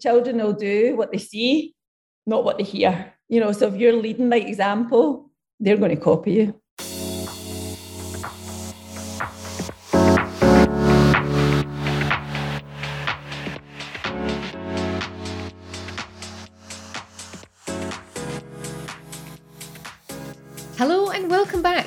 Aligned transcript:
children 0.00 0.38
will 0.38 0.52
do 0.52 0.96
what 0.96 1.12
they 1.12 1.18
see, 1.18 1.74
not 2.26 2.44
what 2.44 2.58
they 2.58 2.64
hear. 2.64 3.12
You 3.28 3.40
know, 3.40 3.52
so 3.52 3.68
if 3.68 3.74
you're 3.74 3.92
leading 3.92 4.30
by 4.30 4.36
example, 4.36 5.30
they're 5.58 5.76
going 5.76 5.94
to 5.94 6.00
copy 6.00 6.32
you. 6.32 6.60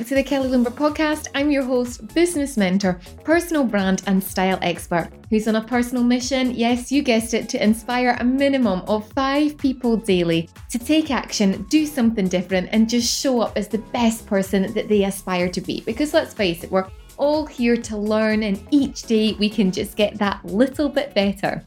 To 0.10 0.16
the 0.16 0.24
Kelly 0.24 0.50
Lumber 0.50 0.72
podcast. 0.72 1.28
I'm 1.36 1.52
your 1.52 1.62
host, 1.62 2.16
business 2.16 2.58
mentor, 2.58 3.00
personal 3.24 3.64
brand 3.64 4.02
and 4.08 4.24
style 4.24 4.58
expert 4.64 5.12
who's 5.30 5.48
on 5.48 5.56
a 5.56 5.64
personal 5.64 6.04
mission. 6.04 6.50
Yes, 6.50 6.92
you 6.92 7.04
guessed 7.04 7.36
it, 7.36 7.48
to 7.50 7.64
inspire 7.64 8.18
a 8.20 8.24
minimum 8.24 8.82
of 8.88 9.08
five 9.12 9.56
people 9.56 9.98
daily 9.98 10.50
to 10.72 10.80
take 10.80 11.12
action, 11.12 11.62
do 11.70 11.86
something 11.86 12.28
different, 12.28 12.70
and 12.72 12.90
just 12.90 13.08
show 13.08 13.40
up 13.40 13.56
as 13.56 13.68
the 13.68 13.78
best 13.78 14.26
person 14.26 14.74
that 14.74 14.90
they 14.90 15.04
aspire 15.04 15.48
to 15.48 15.62
be. 15.62 15.82
Because 15.82 16.12
let's 16.12 16.34
face 16.34 16.64
it, 16.64 16.72
we're 16.72 16.90
all 17.18 17.46
here 17.46 17.78
to 17.78 17.96
learn, 17.96 18.42
and 18.42 18.68
each 18.72 19.04
day 19.04 19.34
we 19.34 19.48
can 19.48 19.72
just 19.72 19.96
get 19.96 20.18
that 20.18 20.44
little 20.44 20.90
bit 20.90 21.14
better. 21.14 21.64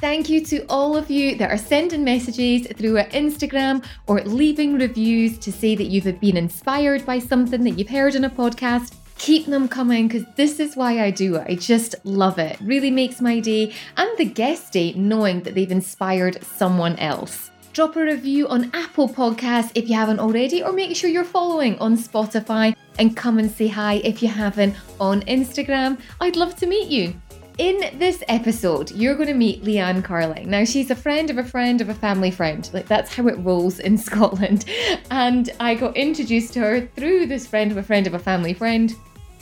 Thank 0.00 0.28
you 0.28 0.40
to 0.44 0.64
all 0.68 0.96
of 0.96 1.10
you 1.10 1.34
that 1.38 1.50
are 1.50 1.58
sending 1.58 2.04
messages 2.04 2.68
through 2.68 2.98
our 2.98 3.06
Instagram 3.06 3.84
or 4.06 4.20
leaving 4.20 4.74
reviews 4.74 5.38
to 5.38 5.50
say 5.50 5.74
that 5.74 5.86
you've 5.86 6.20
been 6.20 6.36
inspired 6.36 7.04
by 7.04 7.18
something 7.18 7.64
that 7.64 7.72
you've 7.72 7.88
heard 7.88 8.14
in 8.14 8.24
a 8.24 8.30
podcast. 8.30 8.94
Keep 9.18 9.46
them 9.46 9.66
coming 9.66 10.06
because 10.06 10.24
this 10.36 10.60
is 10.60 10.76
why 10.76 11.02
I 11.02 11.10
do 11.10 11.34
it. 11.34 11.46
I 11.48 11.56
just 11.56 11.96
love 12.04 12.38
it. 12.38 12.60
Really 12.60 12.92
makes 12.92 13.20
my 13.20 13.40
day 13.40 13.74
and 13.96 14.16
the 14.18 14.24
guest 14.24 14.72
day 14.72 14.92
knowing 14.92 15.42
that 15.42 15.56
they've 15.56 15.72
inspired 15.72 16.44
someone 16.44 16.94
else. 17.00 17.50
Drop 17.72 17.96
a 17.96 18.00
review 18.00 18.46
on 18.46 18.70
Apple 18.74 19.08
Podcasts 19.08 19.72
if 19.74 19.88
you 19.88 19.96
haven't 19.96 20.20
already, 20.20 20.62
or 20.62 20.72
make 20.72 20.94
sure 20.94 21.10
you're 21.10 21.24
following 21.24 21.76
on 21.80 21.96
Spotify 21.96 22.76
and 23.00 23.16
come 23.16 23.38
and 23.38 23.50
say 23.50 23.66
hi 23.66 23.94
if 24.04 24.22
you 24.22 24.28
haven't 24.28 24.76
on 25.00 25.22
Instagram. 25.22 25.98
I'd 26.20 26.36
love 26.36 26.54
to 26.56 26.66
meet 26.66 26.88
you. 26.88 27.20
In 27.58 27.98
this 27.98 28.22
episode, 28.28 28.92
you're 28.92 29.16
going 29.16 29.26
to 29.26 29.34
meet 29.34 29.64
Leanne 29.64 30.04
Carling. 30.04 30.46
Now, 30.46 30.64
she's 30.64 30.92
a 30.92 30.94
friend 30.94 31.28
of 31.28 31.38
a 31.38 31.44
friend 31.44 31.80
of 31.80 31.88
a 31.88 31.94
family 31.94 32.30
friend. 32.30 32.70
Like, 32.72 32.86
that's 32.86 33.12
how 33.12 33.26
it 33.26 33.36
rolls 33.38 33.80
in 33.80 33.98
Scotland. 34.08 34.64
And 35.10 35.50
I 35.58 35.74
got 35.74 35.96
introduced 35.96 36.52
to 36.52 36.60
her 36.60 36.86
through 36.94 37.26
this 37.26 37.48
friend 37.48 37.72
of 37.72 37.76
a 37.76 37.82
friend 37.82 38.06
of 38.06 38.14
a 38.14 38.18
family 38.20 38.52
friend. 38.52 38.94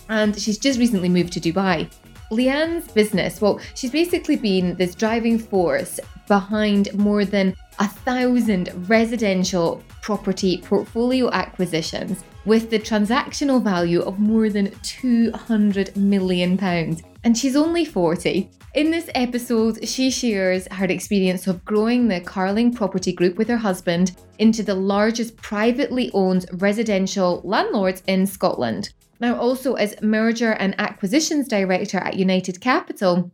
And 0.08 0.40
she's 0.40 0.56
just 0.56 0.78
recently 0.78 1.10
moved 1.10 1.34
to 1.34 1.40
Dubai. 1.40 1.92
Leanne's 2.32 2.90
business, 2.90 3.42
well, 3.42 3.60
she's 3.74 3.90
basically 3.90 4.36
been 4.36 4.76
this 4.76 4.94
driving 4.94 5.38
force 5.38 6.00
behind 6.26 6.94
more 6.94 7.26
than 7.26 7.54
a 7.80 7.86
thousand 7.86 8.70
residential 8.88 9.82
property 10.00 10.62
portfolio 10.62 11.30
acquisitions 11.32 12.24
with 12.46 12.70
the 12.70 12.78
transactional 12.78 13.62
value 13.62 14.00
of 14.00 14.18
more 14.18 14.48
than 14.48 14.70
200 14.82 15.96
million 15.96 16.56
pounds 16.56 17.02
and 17.26 17.36
she's 17.36 17.56
only 17.56 17.84
40. 17.84 18.48
In 18.74 18.92
this 18.92 19.10
episode, 19.16 19.88
she 19.88 20.12
shares 20.12 20.68
her 20.70 20.84
experience 20.84 21.48
of 21.48 21.64
growing 21.64 22.06
the 22.06 22.20
Carling 22.20 22.72
Property 22.72 23.12
Group 23.12 23.36
with 23.36 23.48
her 23.48 23.56
husband 23.56 24.16
into 24.38 24.62
the 24.62 24.76
largest 24.76 25.36
privately 25.36 26.08
owned 26.14 26.46
residential 26.52 27.40
landlords 27.42 28.04
in 28.06 28.28
Scotland. 28.28 28.90
Now, 29.18 29.36
also 29.40 29.74
as 29.74 30.00
merger 30.02 30.52
and 30.52 30.76
acquisitions 30.78 31.48
director 31.48 31.98
at 31.98 32.16
United 32.16 32.60
Capital, 32.60 33.32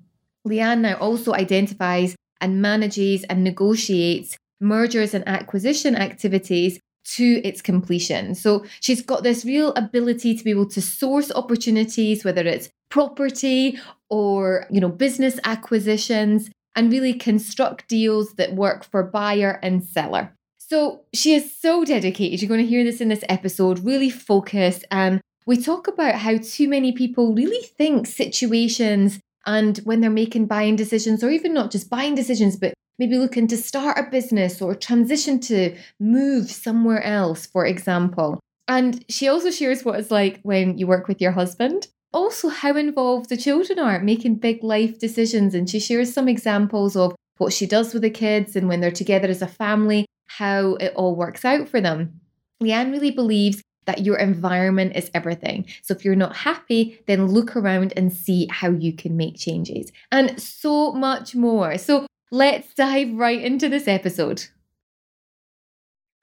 Leanne 0.48 0.80
now 0.80 0.94
also 0.94 1.34
identifies 1.34 2.16
and 2.40 2.62
manages 2.62 3.24
and 3.24 3.44
negotiates 3.44 4.38
mergers 4.58 5.12
and 5.12 5.26
acquisition 5.28 5.96
activities 5.96 6.80
to 7.04 7.40
its 7.44 7.60
completion. 7.60 8.34
So 8.34 8.64
she's 8.80 9.02
got 9.02 9.22
this 9.22 9.44
real 9.44 9.72
ability 9.74 10.36
to 10.36 10.44
be 10.44 10.50
able 10.50 10.68
to 10.70 10.80
source 10.80 11.30
opportunities, 11.32 12.24
whether 12.24 12.42
it's 12.42 12.70
property 12.90 13.78
or, 14.08 14.66
you 14.70 14.80
know, 14.80 14.88
business 14.88 15.40
acquisitions 15.44 16.50
and 16.76 16.92
really 16.92 17.14
construct 17.14 17.88
deals 17.88 18.34
that 18.34 18.54
work 18.54 18.84
for 18.84 19.02
buyer 19.02 19.58
and 19.62 19.84
seller. 19.84 20.32
So 20.58 21.02
she 21.12 21.34
is 21.34 21.54
so 21.54 21.84
dedicated. 21.84 22.40
You're 22.40 22.48
going 22.48 22.62
to 22.62 22.66
hear 22.66 22.84
this 22.84 23.00
in 23.00 23.08
this 23.08 23.24
episode, 23.28 23.80
really 23.80 24.08
focused. 24.08 24.84
And 24.90 25.20
we 25.44 25.56
talk 25.56 25.88
about 25.88 26.14
how 26.14 26.38
too 26.38 26.68
many 26.68 26.92
people 26.92 27.34
really 27.34 27.66
think 27.76 28.06
situations 28.06 29.18
and 29.44 29.78
when 29.78 30.00
they're 30.00 30.08
making 30.08 30.46
buying 30.46 30.76
decisions, 30.76 31.24
or 31.24 31.30
even 31.30 31.52
not 31.52 31.72
just 31.72 31.90
buying 31.90 32.14
decisions, 32.14 32.56
but 32.56 32.72
maybe 32.98 33.18
looking 33.18 33.46
to 33.48 33.56
start 33.56 33.98
a 33.98 34.10
business 34.10 34.60
or 34.62 34.74
transition 34.74 35.40
to 35.40 35.76
move 35.98 36.50
somewhere 36.50 37.02
else, 37.02 37.46
for 37.46 37.66
example. 37.66 38.38
And 38.68 39.04
she 39.08 39.28
also 39.28 39.50
shares 39.50 39.84
what 39.84 39.98
it's 39.98 40.10
like 40.10 40.40
when 40.42 40.78
you 40.78 40.86
work 40.86 41.08
with 41.08 41.20
your 41.20 41.32
husband. 41.32 41.88
Also, 42.12 42.48
how 42.48 42.76
involved 42.76 43.28
the 43.28 43.36
children 43.36 43.78
are 43.78 44.00
making 44.00 44.36
big 44.36 44.62
life 44.62 44.98
decisions. 44.98 45.54
And 45.54 45.68
she 45.68 45.80
shares 45.80 46.12
some 46.12 46.28
examples 46.28 46.94
of 46.96 47.14
what 47.38 47.52
she 47.52 47.66
does 47.66 47.92
with 47.92 48.02
the 48.02 48.10
kids 48.10 48.54
and 48.54 48.68
when 48.68 48.80
they're 48.80 48.90
together 48.90 49.28
as 49.28 49.42
a 49.42 49.46
family, 49.46 50.06
how 50.26 50.74
it 50.74 50.92
all 50.94 51.16
works 51.16 51.44
out 51.44 51.68
for 51.68 51.80
them. 51.80 52.20
Leanne 52.62 52.92
really 52.92 53.10
believes 53.10 53.62
that 53.86 54.04
your 54.04 54.16
environment 54.16 54.94
is 54.94 55.10
everything. 55.12 55.66
So 55.82 55.94
if 55.94 56.04
you're 56.04 56.14
not 56.14 56.36
happy, 56.36 57.00
then 57.06 57.26
look 57.26 57.56
around 57.56 57.92
and 57.96 58.12
see 58.12 58.46
how 58.50 58.70
you 58.70 58.92
can 58.92 59.16
make 59.16 59.36
changes 59.36 59.90
and 60.12 60.40
so 60.40 60.92
much 60.92 61.34
more. 61.34 61.78
So 61.78 62.06
let's 62.32 62.72
dive 62.72 63.12
right 63.12 63.42
into 63.42 63.68
this 63.68 63.86
episode. 63.86 64.42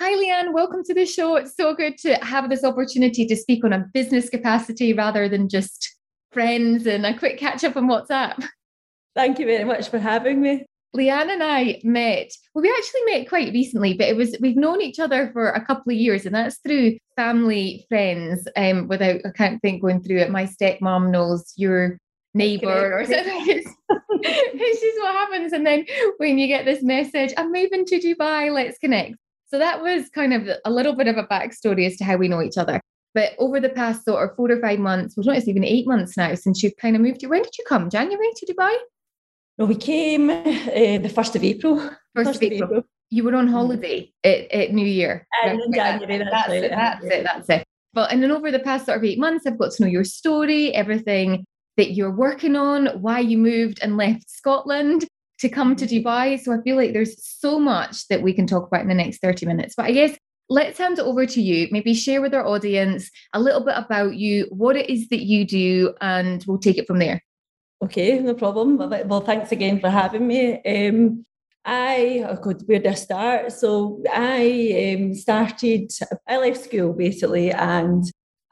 Hi, 0.02 0.12
Leanne. 0.12 0.54
Welcome 0.54 0.84
to 0.86 0.94
the 0.96 1.06
show. 1.06 1.36
It's 1.36 1.56
so 1.56 1.76
good 1.76 2.00
to 2.00 2.16
have 2.16 2.50
this 2.50 2.64
opportunity 2.64 3.28
to 3.28 3.36
speak 3.36 3.64
on 3.64 3.74
a 3.74 3.86
business 3.94 4.28
capacity 4.28 4.92
rather 4.92 5.30
than 5.30 5.48
just 5.48 5.98
friends 6.32 6.88
and 6.88 7.06
a 7.06 7.16
quick 7.16 7.38
catch 7.38 7.64
up 7.64 7.78
on 7.78 7.88
WhatsApp. 7.88 8.44
Thank 9.16 9.38
you 9.38 9.46
very 9.46 9.66
much 9.66 9.90
for 9.90 10.00
having 10.00 10.42
me. 10.42 10.66
Leanne 10.96 11.30
and 11.30 11.44
I 11.44 11.80
met, 11.84 12.32
well, 12.56 12.64
we 12.64 12.74
actually 12.76 13.04
met 13.06 13.30
quite 13.30 13.54
recently, 13.54 13.94
but 13.94 14.08
it 14.08 14.16
was, 14.16 14.36
we've 14.42 14.58
known 14.58 14.82
each 14.82 15.00
other 15.00 15.30
for 15.32 15.52
a 15.52 15.64
couple 15.64 15.92
of 15.92 16.00
years, 16.00 16.26
and 16.26 16.34
that's 16.34 16.58
through 16.66 16.98
family, 17.16 17.86
friends. 17.88 18.48
Um, 18.58 18.88
without, 18.88 19.22
I 19.24 19.30
can't 19.36 19.62
think 19.62 19.84
going 19.84 20.02
through 20.02 20.18
it. 20.18 20.32
My 20.32 20.48
stepmom 20.48 21.12
knows 21.12 21.54
your 21.56 22.00
neighbor 22.34 23.00
or 23.00 23.06
something. 23.06 23.44
it's 24.22 24.82
just 24.82 25.00
what 25.00 25.14
happens. 25.14 25.54
And 25.54 25.66
then 25.66 25.86
when 26.18 26.38
you 26.38 26.48
get 26.48 26.66
this 26.66 26.84
message, 26.84 27.34
I'm 27.38 27.52
moving 27.52 27.86
to 27.86 28.00
Dubai, 28.00 28.54
let's 28.54 28.78
connect. 28.78 29.16
So 29.48 29.58
that 29.58 29.82
was 29.82 30.10
kind 30.10 30.34
of 30.34 30.48
a 30.64 30.72
little 30.72 30.94
bit 30.94 31.08
of 31.08 31.18
a 31.18 31.24
backstory 31.24 31.88
as 31.88 31.98
to 31.98 32.04
how 32.04 32.18
we 32.18 32.28
know 32.28 32.42
each 32.42 32.58
other. 32.58 32.80
But 33.16 33.34
over 33.40 33.60
the 33.60 33.70
past 33.70 34.06
sort 34.06 34.24
of 34.24 34.36
four 34.36 34.52
or 34.52 34.62
five 34.62 34.78
months, 34.78 35.18
well, 35.18 35.26
not 35.26 35.38
it's 35.38 35.48
even 35.48 35.64
eight 35.64 35.88
months 35.88 36.16
now 36.16 36.36
since 36.36 36.62
you've 36.62 36.78
kind 36.78 36.96
of 36.96 37.02
moved. 37.02 37.26
When 37.26 37.42
did 37.42 37.58
you 37.58 37.66
come? 37.68 37.90
January 37.90 38.30
to 38.36 38.54
Dubai? 38.54 38.78
No, 39.58 39.66
we 39.66 39.76
came 39.76 40.30
uh, 40.30 40.44
the 40.44 41.12
first 41.14 41.36
of 41.36 41.44
April. 41.44 41.80
First, 42.16 42.30
first 42.30 42.36
of, 42.36 42.44
April. 42.44 42.70
April. 42.70 42.84
You 43.10 43.24
were 43.24 43.36
on 43.36 43.48
mm. 43.48 43.52
holiday 43.52 44.14
at, 44.24 44.52
at 44.52 44.72
New 44.72 44.86
Year. 44.86 45.26
And 45.44 45.60
in 45.60 45.74
January, 45.74 46.20
that's, 46.20 46.30
that's, 46.32 46.54
it, 46.54 46.70
that's 46.70 47.06
it. 47.06 47.24
That's 47.24 47.50
it. 47.50 47.64
But 47.94 48.12
and 48.12 48.22
then 48.22 48.32
over 48.32 48.52
the 48.52 48.60
past 48.60 48.86
sort 48.86 49.00
of 49.00 49.04
eight 49.04 49.18
months, 49.18 49.48
I've 49.48 49.58
got 49.58 49.72
to 49.72 49.84
know 49.84 49.90
your 49.90 50.04
story, 50.04 50.74
everything 50.76 51.44
that 51.80 51.92
you're 51.92 52.12
working 52.12 52.58
on, 52.58 52.88
why 53.02 53.20
you 53.20 53.38
moved 53.38 53.80
and 53.82 53.96
left 53.96 54.30
Scotland 54.30 55.08
to 55.40 55.48
come 55.48 55.78
to 55.78 55.86
mm-hmm. 55.86 56.06
Dubai. 56.06 56.38
So 56.38 56.52
I 56.52 56.62
feel 56.62 56.76
like 56.76 56.92
there's 56.92 57.26
so 57.26 57.58
much 57.58 58.06
that 58.10 58.22
we 58.22 58.34
can 58.34 58.46
talk 58.46 58.68
about 58.68 58.82
in 58.82 58.90
the 58.90 58.94
next 58.94 59.20
30 59.22 59.46
minutes. 59.46 59.76
But 59.78 59.86
I 59.86 59.94
guess 59.94 60.18
let's 60.50 60.78
hand 60.78 61.00
it 61.00 61.06
over 61.06 61.26
to 61.26 61.42
you. 61.42 61.70
Maybe 61.72 61.94
share 61.94 62.22
with 62.22 62.34
our 62.34 62.46
audience 62.46 63.10
a 63.34 63.40
little 63.40 63.62
bit 63.62 63.76
about 63.78 64.16
you, 64.16 64.48
what 64.50 64.76
it 64.76 64.90
is 64.90 65.08
that 65.08 65.22
you 65.22 65.46
do, 65.46 65.94
and 66.02 66.44
we'll 66.46 66.58
take 66.58 66.78
it 66.78 66.86
from 66.86 67.00
there. 67.00 67.24
Okay, 67.82 68.20
no 68.20 68.34
problem. 68.34 68.78
Well, 68.78 69.22
thanks 69.22 69.54
again 69.54 69.80
for 69.80 69.90
having 69.90 70.28
me. 70.28 70.62
Um, 70.64 71.26
I, 71.64 72.26
oh 72.28 72.36
God, 72.36 72.62
where 72.66 72.80
did 72.80 72.92
I 72.92 72.96
start? 72.96 73.54
So 73.54 74.04
I 74.12 74.98
um, 74.98 75.16
started, 75.16 75.92
I 76.28 76.40
left 76.40 76.62
school 76.66 76.92
basically, 76.92 77.52
and 77.52 78.04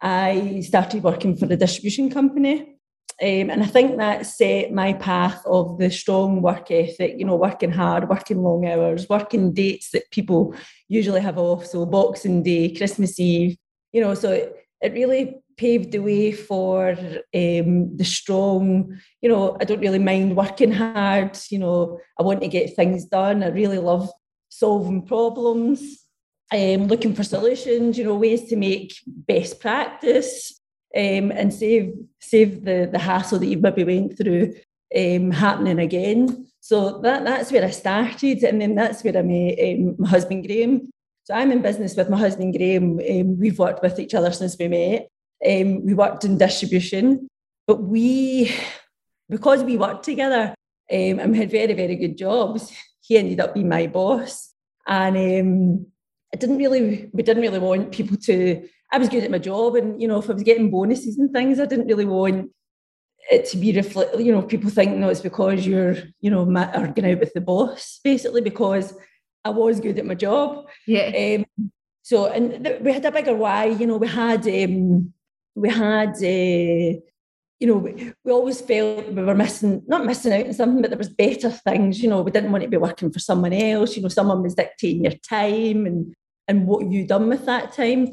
I 0.01 0.61
started 0.65 1.03
working 1.03 1.35
for 1.35 1.45
a 1.51 1.57
distribution 1.57 2.09
company. 2.09 2.76
Um, 3.19 3.49
and 3.49 3.63
I 3.63 3.65
think 3.65 3.97
that 3.97 4.27
set 4.27 4.71
my 4.71 4.93
path 4.93 5.41
of 5.47 5.79
the 5.79 5.89
strong 5.89 6.43
work 6.43 6.69
ethic, 6.69 7.15
you 7.17 7.25
know, 7.25 7.35
working 7.35 7.71
hard, 7.71 8.09
working 8.09 8.43
long 8.43 8.67
hours, 8.67 9.09
working 9.09 9.53
dates 9.53 9.89
that 9.91 10.11
people 10.11 10.53
usually 10.87 11.21
have 11.21 11.39
off. 11.39 11.65
So 11.65 11.85
Boxing 11.87 12.43
Day, 12.43 12.75
Christmas 12.75 13.19
Eve, 13.19 13.57
you 13.91 14.01
know, 14.01 14.13
so 14.13 14.31
it, 14.31 14.55
it 14.81 14.93
really 14.93 15.41
paved 15.57 15.91
the 15.91 15.99
way 15.99 16.31
for 16.31 16.91
um, 16.91 17.97
the 17.97 18.05
strong, 18.05 18.99
you 19.21 19.29
know, 19.29 19.57
I 19.59 19.63
don't 19.63 19.81
really 19.81 19.97
mind 19.97 20.37
working 20.37 20.71
hard, 20.71 21.39
you 21.49 21.57
know, 21.57 21.99
I 22.19 22.23
want 22.23 22.41
to 22.41 22.47
get 22.47 22.75
things 22.75 23.05
done. 23.05 23.41
I 23.41 23.47
really 23.47 23.79
love 23.79 24.11
solving 24.49 25.01
problems. 25.01 26.03
Um, 26.53 26.87
looking 26.87 27.13
for 27.13 27.23
solutions, 27.23 27.97
you 27.97 28.05
know, 28.05 28.15
ways 28.15 28.47
to 28.49 28.55
make 28.55 28.93
best 29.05 29.59
practice 29.59 30.56
um, 30.95 31.31
and 31.31 31.53
save 31.53 31.93
save 32.19 32.63
the 32.63 32.89
the 32.91 32.99
hassle 32.99 33.39
that 33.39 33.47
you 33.47 33.57
maybe 33.57 33.83
went 33.83 34.17
through 34.17 34.53
um, 34.95 35.31
happening 35.31 35.79
again. 35.79 36.47
So 36.59 36.99
that, 36.99 37.23
that's 37.23 37.51
where 37.51 37.63
I 37.63 37.69
started. 37.69 38.43
And 38.43 38.61
then 38.61 38.75
that's 38.75 39.03
where 39.03 39.17
I 39.17 39.21
met 39.21 39.59
um, 39.59 39.95
my 39.97 40.09
husband, 40.09 40.45
Graeme. 40.45 40.89
So 41.23 41.33
I'm 41.33 41.51
in 41.51 41.61
business 41.61 41.95
with 41.95 42.09
my 42.09 42.17
husband, 42.17 42.55
Graeme. 42.55 42.99
Um, 42.99 43.39
we've 43.39 43.59
worked 43.59 43.81
with 43.81 43.99
each 43.99 44.13
other 44.13 44.31
since 44.31 44.57
we 44.57 44.67
met. 44.67 45.07
Um, 45.45 45.85
we 45.85 45.93
worked 45.93 46.25
in 46.25 46.37
distribution, 46.37 47.27
but 47.67 47.83
we, 47.83 48.51
because 49.29 49.63
we 49.63 49.77
worked 49.77 50.03
together 50.03 50.55
um, 50.91 51.19
and 51.19 51.31
we 51.31 51.37
had 51.37 51.51
very, 51.51 51.73
very 51.73 51.95
good 51.95 52.17
jobs, 52.17 52.73
he 53.01 53.17
ended 53.17 53.39
up 53.39 53.53
being 53.53 53.69
my 53.69 53.87
boss. 53.87 54.53
And 54.87 55.85
I 56.33 56.37
didn't 56.37 56.57
really, 56.57 57.09
we 57.13 57.23
didn't 57.23 57.43
really 57.43 57.59
want 57.59 57.91
people 57.91 58.17
to, 58.17 58.67
I 58.91 58.97
was 58.97 59.09
good 59.09 59.23
at 59.23 59.31
my 59.31 59.39
job. 59.39 59.75
And, 59.75 60.01
you 60.01 60.07
know, 60.07 60.19
if 60.19 60.29
I 60.29 60.33
was 60.33 60.43
getting 60.43 60.71
bonuses 60.71 61.17
and 61.17 61.31
things, 61.31 61.59
I 61.59 61.65
didn't 61.65 61.87
really 61.87 62.05
want 62.05 62.51
it 63.29 63.45
to 63.49 63.57
be 63.57 63.73
reflect, 63.73 64.17
you 64.19 64.31
know, 64.31 64.41
people 64.41 64.69
think, 64.69 64.95
no, 64.95 65.09
it's 65.09 65.19
because 65.19 65.67
you're, 65.67 65.95
you 66.21 66.31
know, 66.31 66.43
are 66.43 66.87
going 66.87 67.11
out 67.11 67.19
with 67.19 67.33
the 67.33 67.41
boss, 67.41 67.99
basically, 68.03 68.41
because 68.41 68.93
I 69.43 69.49
was 69.49 69.79
good 69.79 69.99
at 69.99 70.05
my 70.05 70.15
job. 70.15 70.67
Yeah. 70.85 71.43
Um, 71.57 71.71
so, 72.03 72.27
and 72.27 72.63
th- 72.63 72.81
we 72.81 72.93
had 72.93 73.03
a 73.03 73.11
bigger 73.11 73.35
why, 73.35 73.65
you 73.65 73.85
know, 73.85 73.97
we 73.97 74.07
had, 74.07 74.47
um, 74.47 75.13
we 75.55 75.69
had, 75.69 76.15
uh, 76.15 76.99
you 77.59 77.67
know, 77.67 77.77
we, 77.77 78.13
we 78.23 78.31
always 78.31 78.61
felt 78.61 79.09
we 79.09 79.23
were 79.23 79.35
missing, 79.35 79.83
not 79.87 80.05
missing 80.05 80.31
out 80.31 80.45
on 80.45 80.53
something, 80.53 80.81
but 80.81 80.91
there 80.91 80.97
was 80.97 81.09
better 81.09 81.49
things, 81.49 82.01
you 82.01 82.09
know, 82.09 82.21
we 82.21 82.31
didn't 82.31 82.51
want 82.51 82.63
to 82.63 82.69
be 82.69 82.77
working 82.77 83.11
for 83.11 83.19
someone 83.19 83.51
else, 83.51 83.97
you 83.97 84.03
know, 84.03 84.07
someone 84.07 84.41
was 84.41 84.55
dictating 84.55 85.03
your 85.03 85.15
time 85.27 85.85
and, 85.85 86.13
and 86.47 86.65
what 86.65 86.89
you 86.89 87.05
done 87.05 87.27
with 87.27 87.45
that 87.45 87.73
time. 87.73 88.07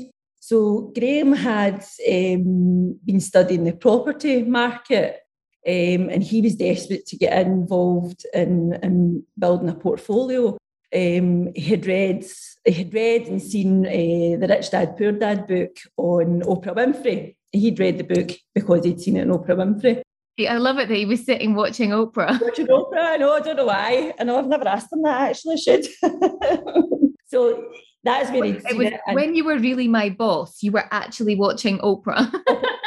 So 0.46 0.92
Graeme 0.94 1.32
had 1.32 1.76
um, 2.06 3.00
been 3.02 3.20
studying 3.20 3.64
the 3.64 3.72
property 3.72 4.42
market 4.42 5.20
um, 5.66 6.10
and 6.10 6.22
he 6.22 6.42
was 6.42 6.54
desperate 6.54 7.06
to 7.06 7.16
get 7.16 7.46
involved 7.46 8.26
in, 8.34 8.78
in 8.82 9.24
building 9.38 9.70
a 9.70 9.74
portfolio. 9.74 10.58
Um, 10.94 11.48
he 11.54 11.70
had 11.70 11.86
read 11.86 12.26
he 12.66 12.72
had 12.72 12.92
read 12.92 13.22
and 13.26 13.40
seen 13.40 13.86
uh, 13.86 14.38
the 14.38 14.46
Rich 14.46 14.70
Dad 14.72 14.98
Poor 14.98 15.12
Dad 15.12 15.46
book 15.46 15.78
on 15.96 16.42
Oprah 16.42 16.76
Winfrey. 16.76 17.36
He'd 17.50 17.80
read 17.80 17.96
the 17.96 18.04
book 18.04 18.32
because 18.54 18.84
he'd 18.84 19.00
seen 19.00 19.16
it 19.16 19.22
on 19.22 19.38
Oprah 19.38 19.56
Winfrey. 19.56 20.02
I 20.46 20.58
love 20.58 20.76
it 20.76 20.88
that 20.88 20.94
he 20.94 21.06
was 21.06 21.24
sitting 21.24 21.54
watching 21.54 21.88
Oprah. 21.88 22.38
Watching 22.38 22.66
Oprah, 22.66 23.14
I 23.14 23.16
know, 23.16 23.32
I 23.32 23.40
don't 23.40 23.56
know 23.56 23.64
why. 23.64 24.12
I 24.20 24.24
know 24.24 24.38
I've 24.38 24.46
never 24.46 24.68
asked 24.68 24.92
him 24.92 25.00
that 25.04 25.30
actually, 25.30 25.56
should. 25.56 25.86
so 27.34 27.64
that's 28.04 28.30
very 28.30 28.50
it 28.50 28.76
was 28.76 28.92
when 29.12 29.34
you 29.34 29.44
were 29.44 29.58
really 29.58 29.88
my 29.88 30.08
boss 30.08 30.62
you 30.62 30.70
were 30.70 30.84
actually 30.92 31.34
watching 31.34 31.78
oprah 31.78 32.32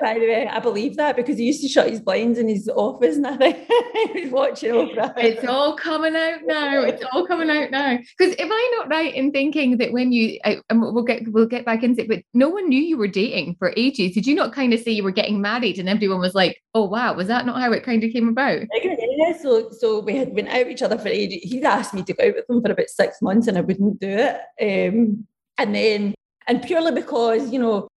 by 0.00 0.14
the 0.14 0.20
way 0.20 0.46
i 0.46 0.58
believe 0.58 0.96
that 0.96 1.16
because 1.16 1.38
he 1.38 1.44
used 1.44 1.62
to 1.62 1.68
shut 1.68 1.90
his 1.90 2.00
blinds 2.00 2.38
in 2.38 2.48
his 2.48 2.68
office 2.68 3.16
and 3.16 3.26
i 3.26 3.36
think 3.36 3.56
he 4.14 4.22
was 4.22 4.32
watching 4.32 4.72
oprah. 4.72 5.12
It's 5.16 5.46
all 5.46 5.76
coming 5.76 6.14
out 6.14 6.40
now. 6.44 6.82
It's 6.82 7.02
all 7.12 7.26
coming 7.26 7.50
out 7.50 7.70
now. 7.70 7.98
Because 8.18 8.34
am 8.38 8.52
i 8.52 8.76
not 8.76 8.88
right 8.88 9.14
in 9.14 9.32
thinking 9.32 9.78
that 9.78 9.92
when 9.92 10.12
you 10.12 10.38
I, 10.44 10.60
we'll 10.72 11.04
get 11.04 11.22
we'll 11.28 11.46
get 11.46 11.64
back 11.64 11.82
into 11.82 12.02
it 12.02 12.08
but 12.08 12.22
no 12.34 12.48
one 12.48 12.68
knew 12.68 12.80
you 12.80 12.98
were 12.98 13.08
dating 13.08 13.56
for 13.58 13.72
ages. 13.76 14.12
Did 14.12 14.26
you 14.26 14.34
not 14.34 14.52
kind 14.52 14.72
of 14.72 14.80
say 14.80 14.92
you 14.92 15.04
were 15.04 15.10
getting 15.10 15.40
married 15.40 15.78
and 15.78 15.88
everyone 15.88 16.20
was 16.20 16.34
like 16.34 16.62
oh 16.74 16.84
wow 16.84 17.14
was 17.14 17.28
that 17.28 17.46
not 17.46 17.60
how 17.60 17.72
it 17.72 17.84
kind 17.84 18.02
of 18.04 18.12
came 18.12 18.28
about? 18.28 18.60
Yeah 18.82 19.32
so 19.40 19.70
so 19.70 20.00
we 20.00 20.16
had 20.16 20.34
been 20.34 20.48
out 20.48 20.66
each 20.68 20.82
other 20.82 20.98
for 20.98 21.08
ages. 21.08 21.42
He'd 21.42 21.64
asked 21.64 21.94
me 21.94 22.02
to 22.02 22.12
go 22.12 22.26
out 22.26 22.34
with 22.34 22.50
him 22.50 22.62
for 22.62 22.72
about 22.72 22.88
six 22.88 23.20
months 23.22 23.46
and 23.46 23.58
i 23.58 23.60
wouldn't 23.60 24.00
do 24.00 24.08
it. 24.08 24.36
Um, 24.60 25.26
and 25.58 25.74
then, 25.74 26.14
and 26.46 26.62
purely 26.62 26.92
because, 26.92 27.50
you 27.50 27.58
know, 27.58 27.88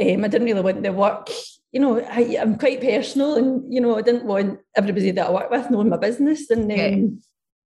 um, 0.00 0.24
I 0.24 0.28
didn't 0.28 0.46
really 0.46 0.60
want 0.60 0.82
the 0.82 0.92
work, 0.92 1.28
you 1.72 1.80
know, 1.80 2.00
I, 2.00 2.20
am 2.40 2.58
quite 2.58 2.80
personal 2.80 3.36
and, 3.36 3.72
you 3.72 3.80
know, 3.80 3.96
I 3.96 4.02
didn't 4.02 4.24
want 4.24 4.60
everybody 4.76 5.10
that 5.10 5.26
I 5.26 5.30
work 5.30 5.50
with 5.50 5.70
knowing 5.70 5.88
my 5.88 5.96
business. 5.96 6.50
And 6.50 6.70
then, 6.70 6.94
um, 6.94 7.22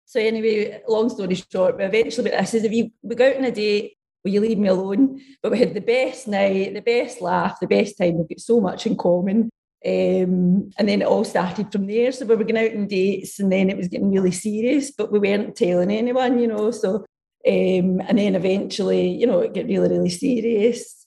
so 0.06 0.20
anyway, 0.20 0.82
long 0.88 1.08
story 1.11 1.34
short, 1.34 1.79
we 1.79 1.84
eventually, 1.84 2.34
I 2.34 2.44
said, 2.44 2.64
if 2.64 2.73
you, 2.73 2.90
we 3.02 3.14
go 3.14 3.29
out 3.29 3.37
on 3.37 3.44
a 3.44 3.50
date, 3.50 3.94
will 4.25 4.32
you 4.32 4.40
leave 4.40 4.58
me 4.58 4.69
alone? 4.69 5.20
But 5.43 5.52
we 5.52 5.58
had 5.58 5.75
the 5.75 5.81
best 5.81 6.29
night, 6.29 6.75
the 6.75 6.81
best 6.81 7.20
laugh, 7.20 7.61
the 7.61 7.67
best 7.67 7.99
time. 7.99 8.19
We've 8.19 8.29
got 8.29 8.40
so 8.40 8.61
much 8.61 8.87
in 8.87 8.96
common. 8.96 9.50
Um, 9.84 10.70
and 10.79 10.88
then 10.88 11.02
it 11.02 11.08
all 11.08 11.25
started 11.25 11.73
from 11.73 11.87
there. 11.87 12.12
So 12.12 12.25
we 12.25 12.37
were 12.37 12.44
going 12.44 12.56
out 12.56 12.76
on 12.76 12.87
dates 12.87 13.40
and 13.40 13.50
then 13.50 13.69
it 13.69 13.76
was 13.76 13.88
getting 13.88 14.12
really 14.12 14.31
serious, 14.31 14.93
but 14.93 15.11
we 15.11 15.19
weren't 15.19 15.56
telling 15.56 15.90
anyone, 15.90 16.38
you 16.38 16.46
know. 16.46 16.70
So 16.70 17.05
um, 17.44 18.00
and 18.06 18.19
then 18.19 18.37
eventually, 18.37 19.08
you 19.08 19.26
know, 19.26 19.40
it 19.40 19.55
get 19.55 19.67
really, 19.67 19.88
really 19.88 20.11
serious. 20.11 21.01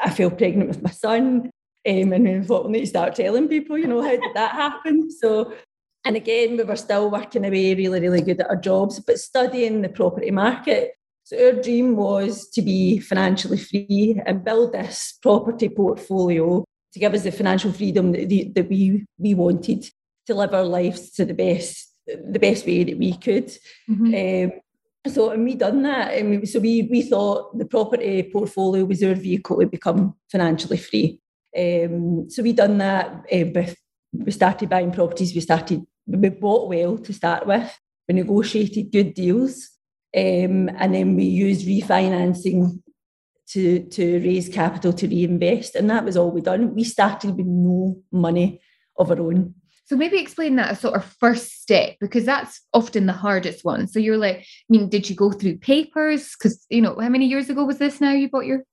I 0.00 0.10
fell 0.10 0.30
pregnant 0.30 0.68
with 0.68 0.82
my 0.82 0.90
son. 0.90 1.50
Um, 1.88 2.12
and 2.12 2.24
we 2.24 2.42
thought 2.42 2.66
we 2.66 2.72
need 2.72 2.80
to 2.80 2.86
start 2.86 3.14
telling 3.14 3.48
people, 3.48 3.78
you 3.78 3.86
know, 3.86 4.02
how 4.02 4.10
did 4.10 4.34
that 4.34 4.52
happen? 4.52 5.08
So, 5.20 5.52
and 6.04 6.16
again, 6.16 6.56
we 6.56 6.62
were 6.62 6.76
still 6.76 7.10
working 7.10 7.44
away 7.44 7.74
really, 7.74 8.00
really 8.00 8.22
good 8.22 8.40
at 8.40 8.48
our 8.48 8.56
jobs, 8.56 9.00
but 9.00 9.18
studying 9.18 9.82
the 9.82 9.88
property 9.88 10.30
market. 10.30 10.92
So 11.24 11.36
our 11.44 11.60
dream 11.60 11.96
was 11.96 12.48
to 12.50 12.62
be 12.62 13.00
financially 13.00 13.58
free 13.58 14.20
and 14.24 14.44
build 14.44 14.72
this 14.72 15.18
property 15.20 15.68
portfolio 15.68 16.64
to 16.92 16.98
give 16.98 17.14
us 17.14 17.24
the 17.24 17.32
financial 17.32 17.72
freedom 17.72 18.12
that, 18.12 18.52
that 18.54 18.68
we 18.68 19.04
we 19.18 19.34
wanted 19.34 19.90
to 20.26 20.34
live 20.34 20.54
our 20.54 20.64
lives 20.64 21.10
to 21.12 21.24
the 21.24 21.34
best 21.34 21.92
the 22.06 22.38
best 22.38 22.66
way 22.66 22.84
that 22.84 22.98
we 22.98 23.12
could. 23.12 23.48
Mm-hmm. 23.90 24.52
Um, 24.52 24.60
so 25.08 25.30
and 25.30 25.44
we 25.44 25.54
done 25.54 25.82
that, 25.82 26.14
and 26.14 26.40
we, 26.40 26.46
so 26.46 26.60
we 26.60 26.88
we 26.90 27.02
thought 27.02 27.58
the 27.58 27.64
property 27.64 28.30
portfolio 28.32 28.84
was 28.84 29.02
our 29.02 29.14
vehicle 29.14 29.58
to 29.60 29.66
become 29.66 30.14
financially 30.30 30.76
free. 30.78 31.20
Um, 31.56 32.28
so 32.28 32.42
we 32.42 32.52
done 32.52 32.78
that. 32.78 33.24
Uh, 33.32 33.72
we 34.12 34.30
started 34.30 34.68
buying 34.68 34.92
properties. 34.92 35.34
We 35.34 35.40
started 35.40 35.82
we 36.06 36.28
bought 36.30 36.68
well 36.68 36.98
to 36.98 37.12
start 37.12 37.46
with. 37.46 37.70
We 38.08 38.14
negotiated 38.14 38.92
good 38.92 39.14
deals, 39.14 39.70
um, 40.16 40.68
and 40.68 40.94
then 40.94 41.16
we 41.16 41.24
used 41.24 41.66
refinancing 41.66 42.82
to 43.50 43.80
to 43.80 44.18
raise 44.20 44.48
capital 44.48 44.92
to 44.92 45.08
reinvest, 45.08 45.74
and 45.74 45.90
that 45.90 46.04
was 46.04 46.16
all 46.16 46.30
we 46.30 46.40
done. 46.40 46.74
We 46.74 46.84
started 46.84 47.36
with 47.36 47.46
no 47.46 48.02
money 48.12 48.60
of 48.98 49.10
our 49.10 49.20
own. 49.20 49.54
So 49.88 49.96
maybe 49.96 50.18
explain 50.18 50.56
that 50.56 50.70
as 50.70 50.80
sort 50.80 50.96
of 50.96 51.04
first 51.18 51.62
step 51.62 51.96
because 51.98 52.26
that's 52.26 52.60
often 52.74 53.06
the 53.06 53.14
hardest 53.14 53.64
one. 53.64 53.88
So 53.88 53.98
you're 53.98 54.18
like, 54.18 54.40
I 54.40 54.44
mean, 54.68 54.90
did 54.90 55.08
you 55.08 55.16
go 55.16 55.32
through 55.32 55.58
papers? 55.58 56.36
Because 56.38 56.66
you 56.68 56.82
know, 56.82 56.98
how 57.00 57.08
many 57.08 57.24
years 57.24 57.48
ago 57.48 57.64
was 57.64 57.78
this 57.78 57.98
now 57.98 58.12
you 58.12 58.28
bought 58.28 58.44
your 58.44 58.64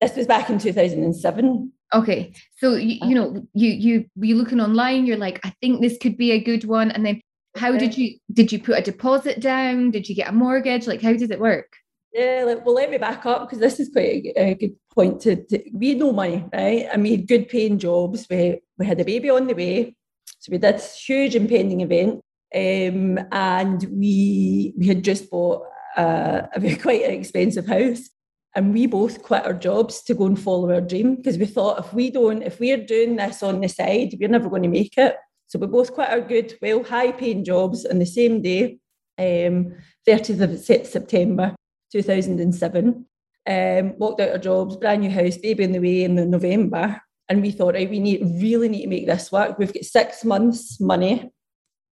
this 0.00 0.16
was 0.16 0.26
back 0.26 0.50
in 0.50 0.58
2007. 0.58 1.72
Okay. 1.94 2.32
So 2.56 2.74
you, 2.74 2.98
you 3.02 3.14
know, 3.14 3.46
you 3.54 3.70
you 3.70 4.04
you 4.16 4.34
looking 4.34 4.60
online, 4.60 5.06
you're 5.06 5.16
like, 5.16 5.40
I 5.44 5.54
think 5.60 5.80
this 5.80 5.96
could 5.96 6.16
be 6.16 6.32
a 6.32 6.40
good 6.40 6.64
one. 6.64 6.90
And 6.90 7.06
then 7.06 7.20
how 7.56 7.78
did 7.78 7.96
you 7.96 8.18
did 8.32 8.50
you 8.50 8.58
put 8.58 8.78
a 8.78 8.82
deposit 8.82 9.40
down? 9.40 9.92
Did 9.92 10.08
you 10.08 10.16
get 10.16 10.28
a 10.28 10.32
mortgage? 10.32 10.88
Like 10.88 11.00
how 11.00 11.12
does 11.12 11.30
it 11.30 11.38
work? 11.38 11.72
Yeah, 12.12 12.44
well, 12.44 12.74
let 12.74 12.90
me 12.90 12.98
back 12.98 13.26
up 13.26 13.42
because 13.42 13.58
this 13.58 13.80
is 13.80 13.90
quite 13.92 14.26
a, 14.36 14.50
a 14.50 14.54
good 14.54 14.76
point. 14.94 15.20
To, 15.22 15.36
to, 15.36 15.62
we 15.72 15.90
had 15.90 15.98
no 15.98 16.12
money, 16.12 16.44
right? 16.52 16.86
I 16.92 16.96
mean, 16.96 17.26
good 17.26 17.48
paying 17.48 17.78
jobs. 17.78 18.26
We 18.28 18.60
we 18.76 18.86
had 18.86 19.00
a 19.00 19.04
baby 19.04 19.30
on 19.30 19.46
the 19.46 19.54
way. 19.54 19.96
So 20.44 20.50
we 20.52 20.58
did 20.58 20.74
this 20.74 21.02
huge 21.02 21.34
impending 21.34 21.80
event, 21.80 22.20
um, 22.54 23.18
and 23.32 23.82
we 23.90 24.74
we 24.76 24.86
had 24.86 25.02
just 25.02 25.30
bought 25.30 25.62
a, 25.96 26.46
a 26.54 26.76
quite 26.82 27.02
an 27.02 27.12
expensive 27.12 27.66
house, 27.66 28.10
and 28.54 28.74
we 28.74 28.86
both 28.86 29.22
quit 29.22 29.46
our 29.46 29.54
jobs 29.54 30.02
to 30.02 30.12
go 30.12 30.26
and 30.26 30.38
follow 30.38 30.70
our 30.70 30.82
dream 30.82 31.16
because 31.16 31.38
we 31.38 31.46
thought 31.46 31.78
if 31.78 31.94
we 31.94 32.10
don't, 32.10 32.42
if 32.42 32.60
we're 32.60 32.84
doing 32.84 33.16
this 33.16 33.42
on 33.42 33.62
the 33.62 33.68
side, 33.68 34.16
we're 34.20 34.28
never 34.28 34.50
going 34.50 34.64
to 34.64 34.68
make 34.68 34.98
it. 34.98 35.16
So 35.46 35.58
we 35.58 35.66
both 35.66 35.94
quit 35.94 36.10
our 36.10 36.20
good, 36.20 36.52
well, 36.60 36.84
high-paying 36.84 37.44
jobs 37.44 37.86
on 37.86 37.98
the 37.98 38.04
same 38.04 38.42
day, 38.42 38.78
um, 39.18 39.74
30th 40.06 40.42
of 40.42 40.86
September 40.86 41.56
2007. 41.90 43.06
Um, 43.46 43.98
walked 43.98 44.20
out 44.20 44.32
our 44.32 44.38
jobs, 44.38 44.76
brand 44.76 45.00
new 45.00 45.10
house, 45.10 45.38
baby 45.38 45.64
in 45.64 45.72
the 45.72 45.80
way 45.80 46.04
in 46.04 46.16
November, 46.30 47.00
and 47.28 47.42
we 47.42 47.50
thought, 47.50 47.74
right, 47.74 47.88
we 47.88 48.00
need 48.00 48.22
really 48.40 48.68
need 48.68 48.82
to 48.82 48.88
make 48.88 49.06
this 49.06 49.32
work. 49.32 49.58
We've 49.58 49.72
got 49.72 49.84
six 49.84 50.24
months 50.24 50.80
money, 50.80 51.30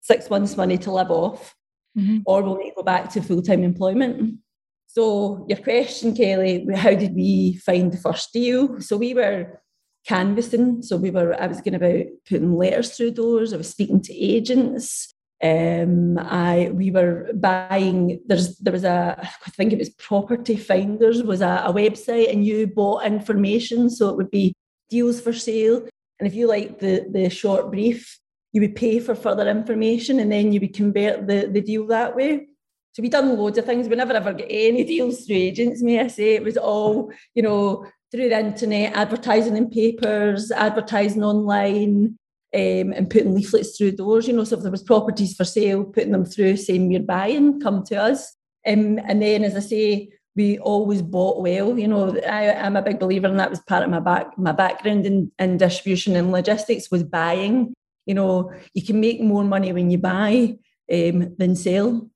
six 0.01 0.29
months 0.29 0.57
money 0.57 0.79
to 0.79 0.91
live 0.91 1.11
off, 1.11 1.55
mm-hmm. 1.97 2.19
or 2.27 2.43
we'll 2.43 2.57
need 2.57 2.71
to 2.71 2.77
go 2.77 2.83
back 2.83 3.11
to 3.11 3.23
full 3.23 3.43
time 3.43 3.63
employment. 3.63 4.39
So 4.87 5.47
your 5.49 5.59
question, 5.59 6.17
Kelly, 6.17 6.67
how 6.75 6.95
did 6.95 7.15
we 7.15 7.61
find 7.65 7.93
the 7.93 7.97
first 7.97 8.33
deal? 8.33 8.81
So 8.81 8.97
we 8.97 9.15
were 9.15 9.63
canvassing. 10.05 10.83
So 10.83 10.97
we 10.97 11.11
were, 11.11 11.41
I 11.41 11.47
was 11.47 11.61
going 11.61 11.77
about 11.77 12.07
putting 12.29 12.57
letters 12.57 12.97
through 12.97 13.13
doors. 13.13 13.53
I 13.53 13.57
was 13.57 13.71
speaking 13.71 14.03
to 14.03 14.15
agents. 14.15 15.15
Um, 15.43 16.19
I 16.19 16.71
we 16.75 16.91
were 16.91 17.31
buying. 17.33 18.21
There's 18.27 18.59
there 18.59 18.75
was 18.75 18.85
a 18.85 19.17
I 19.47 19.51
think 19.51 19.73
it 19.73 19.79
was 19.79 19.89
Property 19.91 20.57
Finders 20.57 21.23
was 21.23 21.41
a, 21.41 21.63
a 21.65 21.73
website, 21.73 22.31
and 22.31 22.45
you 22.45 22.67
bought 22.67 23.07
information. 23.07 23.89
So 23.89 24.11
it 24.11 24.17
would 24.17 24.31
be 24.31 24.55
deals 24.91 25.21
for 25.21 25.33
sale. 25.33 25.89
And 26.19 26.27
if 26.27 26.35
you 26.35 26.47
like 26.47 26.81
the, 26.81 27.07
the 27.11 27.31
short 27.31 27.71
brief, 27.71 28.19
you 28.53 28.61
would 28.61 28.77
pay 28.77 29.01
for 29.01 29.15
further 29.15 29.49
information 29.49 30.21
and 30.21 30.31
then 30.31 30.53
you 30.53 30.61
would 30.61 30.75
convert 30.75 31.27
the, 31.27 31.49
the 31.51 31.61
deal 31.61 31.87
that 31.87 32.17
way. 32.17 32.49
So 32.93 33.03
we 33.03 33.09
done 33.09 33.39
loads 33.39 33.57
of 33.57 33.65
things. 33.65 33.89
We 33.89 33.97
never 33.97 34.13
ever 34.13 34.33
get 34.33 34.49
any 34.51 34.85
deals 34.85 35.25
through 35.25 35.37
agents, 35.37 35.81
may 35.81 36.01
I 36.01 36.09
say. 36.09 36.35
It 36.35 36.43
was 36.43 36.57
all, 36.57 37.13
you 37.37 37.43
know, 37.43 37.87
through 38.11 38.29
the 38.29 38.39
internet, 38.39 38.97
advertising 38.97 39.57
in 39.57 39.71
papers, 39.71 40.51
advertising 40.51 41.23
online. 41.23 42.19
um, 42.53 42.93
and 42.93 43.09
putting 43.09 43.35
leaflets 43.35 43.77
through 43.77 43.93
doors. 43.93 44.27
You 44.27 44.35
know, 44.35 44.45
so 44.45 44.57
if 44.57 44.63
there 44.63 44.71
was 44.71 44.83
properties 44.83 45.35
for 45.35 45.45
sale, 45.45 45.85
putting 45.85 46.13
them 46.13 46.25
through, 46.25 46.57
saying 46.57 46.91
you're 46.91 47.03
buying, 47.03 47.61
come 47.61 47.85
to 47.87 47.97
us. 47.97 48.35
Um, 48.67 48.99
and 49.05 49.23
then, 49.23 49.45
as 49.45 49.57
I 49.57 49.61
say, 49.61 50.11
we 50.41 50.59
always 50.59 51.03
bought 51.03 51.43
well. 51.43 51.79
You 51.79 51.89
know, 51.89 52.17
I, 52.27 52.45
am 52.67 52.77
a 52.77 52.87
big 52.89 52.99
believer, 52.99 53.29
and 53.29 53.39
that 53.39 53.51
was 53.51 53.61
part 53.61 53.85
of 53.85 53.91
my 53.91 54.01
back 54.01 54.27
my 54.39 54.53
background 54.53 55.05
in, 55.11 55.31
in 55.39 55.59
distribution 55.59 56.17
and 56.17 56.33
logistics 56.33 56.91
was 56.91 57.05
buying. 57.05 57.75
You 58.07 58.15
know, 58.15 58.33
you 58.73 58.83
can 58.89 58.99
make 59.01 59.21
more 59.21 59.45
money 59.45 59.71
when 59.73 59.91
you 59.91 59.99
buy 59.99 60.57
um, 60.97 61.19
than 61.41 61.55
sell 61.57 62.09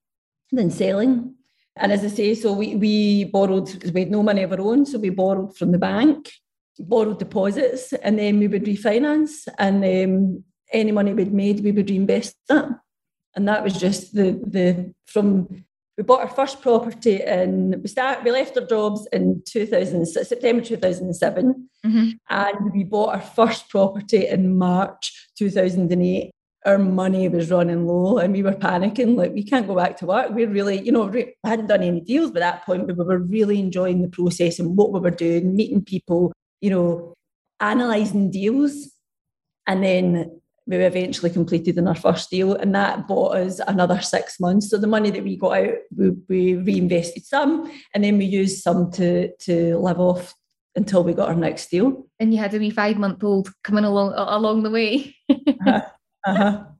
than 0.51 0.71
selling. 0.71 1.35
And 1.77 1.93
as 1.93 2.05
I 2.05 2.09
say, 2.09 2.35
so 2.35 2.53
we, 2.53 2.77
we 2.77 3.25
borrowed 3.25 3.71
because 3.73 3.93
we 3.93 4.01
had 4.01 4.11
no 4.11 4.23
money 4.23 4.43
of 4.45 4.53
our 4.53 4.61
own, 4.61 4.87
so 4.87 4.99
we 4.99 5.11
borrowed 5.11 5.57
from 5.59 5.73
the 5.73 5.85
bank, 5.91 6.31
borrowed 6.79 7.19
deposits, 7.19 7.93
and 8.05 8.19
then 8.19 8.39
we 8.39 8.49
would 8.49 8.65
refinance. 8.65 9.49
And 9.59 9.77
um, 9.85 10.45
any 10.73 10.93
money 10.93 11.13
we'd 11.13 11.35
made, 11.43 11.61
we 11.61 11.73
would 11.73 11.91
reinvest 11.91 12.37
that. 12.49 12.69
And 13.37 13.49
that 13.49 13.65
was 13.65 13.75
just 13.87 14.15
the 14.15 14.29
the 14.57 14.67
from 15.15 15.65
we 15.97 16.03
bought 16.03 16.21
our 16.21 16.29
first 16.29 16.61
property 16.61 17.23
and 17.23 17.77
we 17.83 17.89
start 17.89 18.25
we 18.25 18.31
left 18.31 18.57
our 18.57 18.67
jobs 18.67 19.07
in 19.13 19.43
2000 19.47 20.07
September 20.07 20.63
2007 20.63 21.69
mm-hmm. 21.87 22.11
and 22.31 22.73
we 22.73 22.85
bought 22.85 23.15
our 23.15 23.21
first 23.21 23.69
property 23.69 24.27
in 24.27 24.59
March 24.59 25.29
2008 25.39 26.31
our 26.67 26.79
money 26.79 27.29
was 27.29 27.51
running 27.51 27.87
low 27.87 28.19
and 28.19 28.33
we 28.33 28.43
were 28.43 28.53
panicking 28.53 29.17
like 29.17 29.33
we 29.33 29.45
can't 29.45 29.67
go 29.67 29.77
back 29.77 29.97
to 29.99 30.07
work. 30.07 30.31
We're 30.31 30.49
really 30.49 30.81
you 30.81 30.93
know 30.93 31.05
we 31.05 31.35
hadn't 31.45 31.67
done 31.67 31.83
any 31.83 32.01
deals 32.01 32.31
by 32.31 32.41
that 32.41 32.65
point 32.65 32.87
but 32.87 32.97
we 32.97 33.05
were 33.05 33.19
really 33.19 33.61
enjoying 33.61 34.03
the 34.03 34.09
process 34.09 34.59
and 34.59 34.77
what 34.77 34.93
we 34.93 35.01
were 35.01 35.11
doing 35.11 35.55
meeting 35.55 35.85
people 35.85 36.33
you 36.61 36.71
know 36.71 37.15
analyzing 37.61 38.31
deals. 38.31 38.91
And 39.67 39.83
then 39.83 40.41
we 40.67 40.77
eventually 40.77 41.31
completed 41.31 41.77
in 41.77 41.87
our 41.87 41.95
first 41.95 42.31
deal 42.31 42.55
and 42.55 42.75
that 42.75 43.07
bought 43.07 43.37
us 43.37 43.61
another 43.67 44.01
six 44.01 44.41
months 44.41 44.71
so 44.71 44.79
the 44.79 44.87
money 44.87 45.11
that 45.11 45.23
we 45.23 45.37
got 45.37 45.59
out 45.59 45.75
we, 45.97 46.11
we 46.29 46.55
reinvested 46.55 47.25
some 47.25 47.71
and 47.95 48.05
then 48.05 48.19
we 48.19 48.25
used 48.25 48.63
some 48.63 48.91
to 48.91 49.31
to 49.37 49.77
live 49.79 50.01
off 50.01 50.35
until 50.77 51.05
we 51.05 51.13
got 51.13 51.29
our 51.29 51.35
next 51.35 51.71
deal 51.71 52.07
and 52.19 52.33
you 52.33 52.39
had 52.39 52.55
a 52.55 52.59
wee 52.59 52.71
five 52.71 52.97
month 52.97 53.23
old 53.23 53.53
coming 53.63 53.85
along 53.85 54.13
along 54.17 54.63
the 54.63 54.71
way 54.71 55.15
uh-huh. 55.31 55.83
uh-huh. 56.27 56.65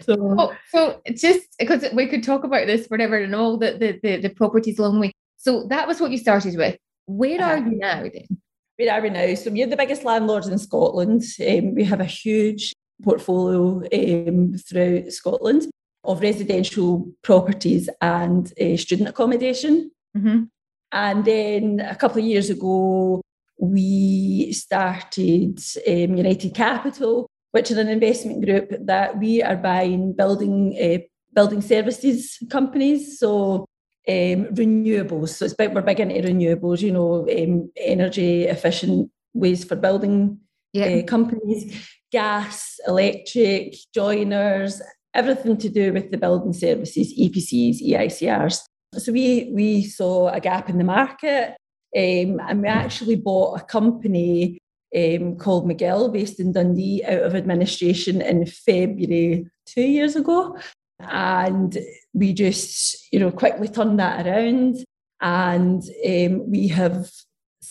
So, 0.00 0.16
oh, 0.36 0.52
so 0.70 1.00
just 1.14 1.46
because 1.56 1.84
we 1.94 2.08
could 2.08 2.24
talk 2.24 2.42
about 2.42 2.66
this 2.66 2.88
forever 2.88 3.18
and 3.18 3.32
all 3.36 3.56
the, 3.56 3.78
the 3.78 4.00
the, 4.02 4.20
the 4.22 4.30
properties 4.30 4.80
along 4.80 4.94
the 4.94 5.00
way 5.00 5.12
so 5.36 5.68
that 5.68 5.86
was 5.86 6.00
what 6.00 6.10
you 6.10 6.18
started 6.18 6.56
with 6.56 6.76
where 7.06 7.40
uh-huh. 7.40 7.52
are 7.52 7.58
you 7.58 7.78
now 7.78 8.02
then 8.02 8.40
where 8.76 8.92
are 8.92 9.02
we 9.02 9.10
now? 9.10 9.34
So 9.34 9.50
we're 9.50 9.66
the 9.66 9.76
biggest 9.76 10.02
landlords 10.02 10.48
in 10.48 10.58
Scotland. 10.58 11.22
Um, 11.46 11.74
we 11.74 11.84
have 11.84 12.00
a 12.00 12.06
huge 12.06 12.72
portfolio 13.02 13.82
um, 13.92 14.54
throughout 14.54 15.12
Scotland 15.12 15.66
of 16.04 16.20
residential 16.20 17.08
properties 17.22 17.88
and 18.00 18.52
uh, 18.60 18.76
student 18.76 19.08
accommodation. 19.08 19.90
Mm-hmm. 20.16 20.44
And 20.92 21.24
then 21.24 21.80
a 21.80 21.94
couple 21.94 22.18
of 22.18 22.26
years 22.26 22.50
ago, 22.50 23.22
we 23.58 24.52
started 24.52 25.60
um, 25.86 26.16
United 26.16 26.54
Capital, 26.54 27.28
which 27.52 27.70
is 27.70 27.76
an 27.76 27.88
investment 27.88 28.44
group 28.44 28.70
that 28.86 29.18
we 29.18 29.42
are 29.42 29.56
buying 29.56 30.12
building 30.12 30.76
uh, 30.82 30.98
building 31.34 31.62
services 31.62 32.38
companies. 32.50 33.18
So 33.18 33.66
um, 34.08 34.46
renewables. 34.54 35.30
So 35.30 35.44
it's 35.44 35.54
big, 35.54 35.74
we're 35.74 35.82
big 35.82 36.00
into 36.00 36.28
renewables. 36.28 36.80
You 36.80 36.92
know, 36.92 37.28
um, 37.30 37.70
energy 37.76 38.44
efficient 38.44 39.10
ways 39.32 39.64
for 39.64 39.76
building 39.76 40.38
yeah. 40.72 40.86
uh, 40.86 41.02
companies 41.04 41.88
gas, 42.12 42.78
electric, 42.86 43.74
joiners, 43.94 44.80
everything 45.14 45.56
to 45.56 45.68
do 45.68 45.92
with 45.92 46.10
the 46.10 46.18
building 46.18 46.52
services, 46.52 47.12
EPCs, 47.18 47.82
EICRs. 47.82 48.60
So 48.98 49.10
we 49.10 49.50
we 49.52 49.84
saw 49.84 50.28
a 50.28 50.38
gap 50.38 50.68
in 50.68 50.78
the 50.78 50.84
market, 50.84 51.56
um, 51.96 52.40
and 52.40 52.62
we 52.62 52.68
actually 52.68 53.16
bought 53.16 53.60
a 53.60 53.64
company 53.64 54.58
um, 54.94 55.36
called 55.38 55.66
McGill, 55.66 56.12
based 56.12 56.38
in 56.38 56.52
Dundee, 56.52 57.02
out 57.04 57.22
of 57.22 57.34
administration 57.34 58.20
in 58.20 58.44
February 58.44 59.46
two 59.64 59.82
years 59.82 60.14
ago, 60.14 60.58
and 61.00 61.78
we 62.12 62.34
just 62.34 63.10
you 63.12 63.18
know 63.18 63.30
quickly 63.30 63.68
turned 63.68 63.98
that 63.98 64.26
around, 64.26 64.84
and 65.22 65.82
um, 66.06 66.50
we 66.50 66.68
have 66.68 67.10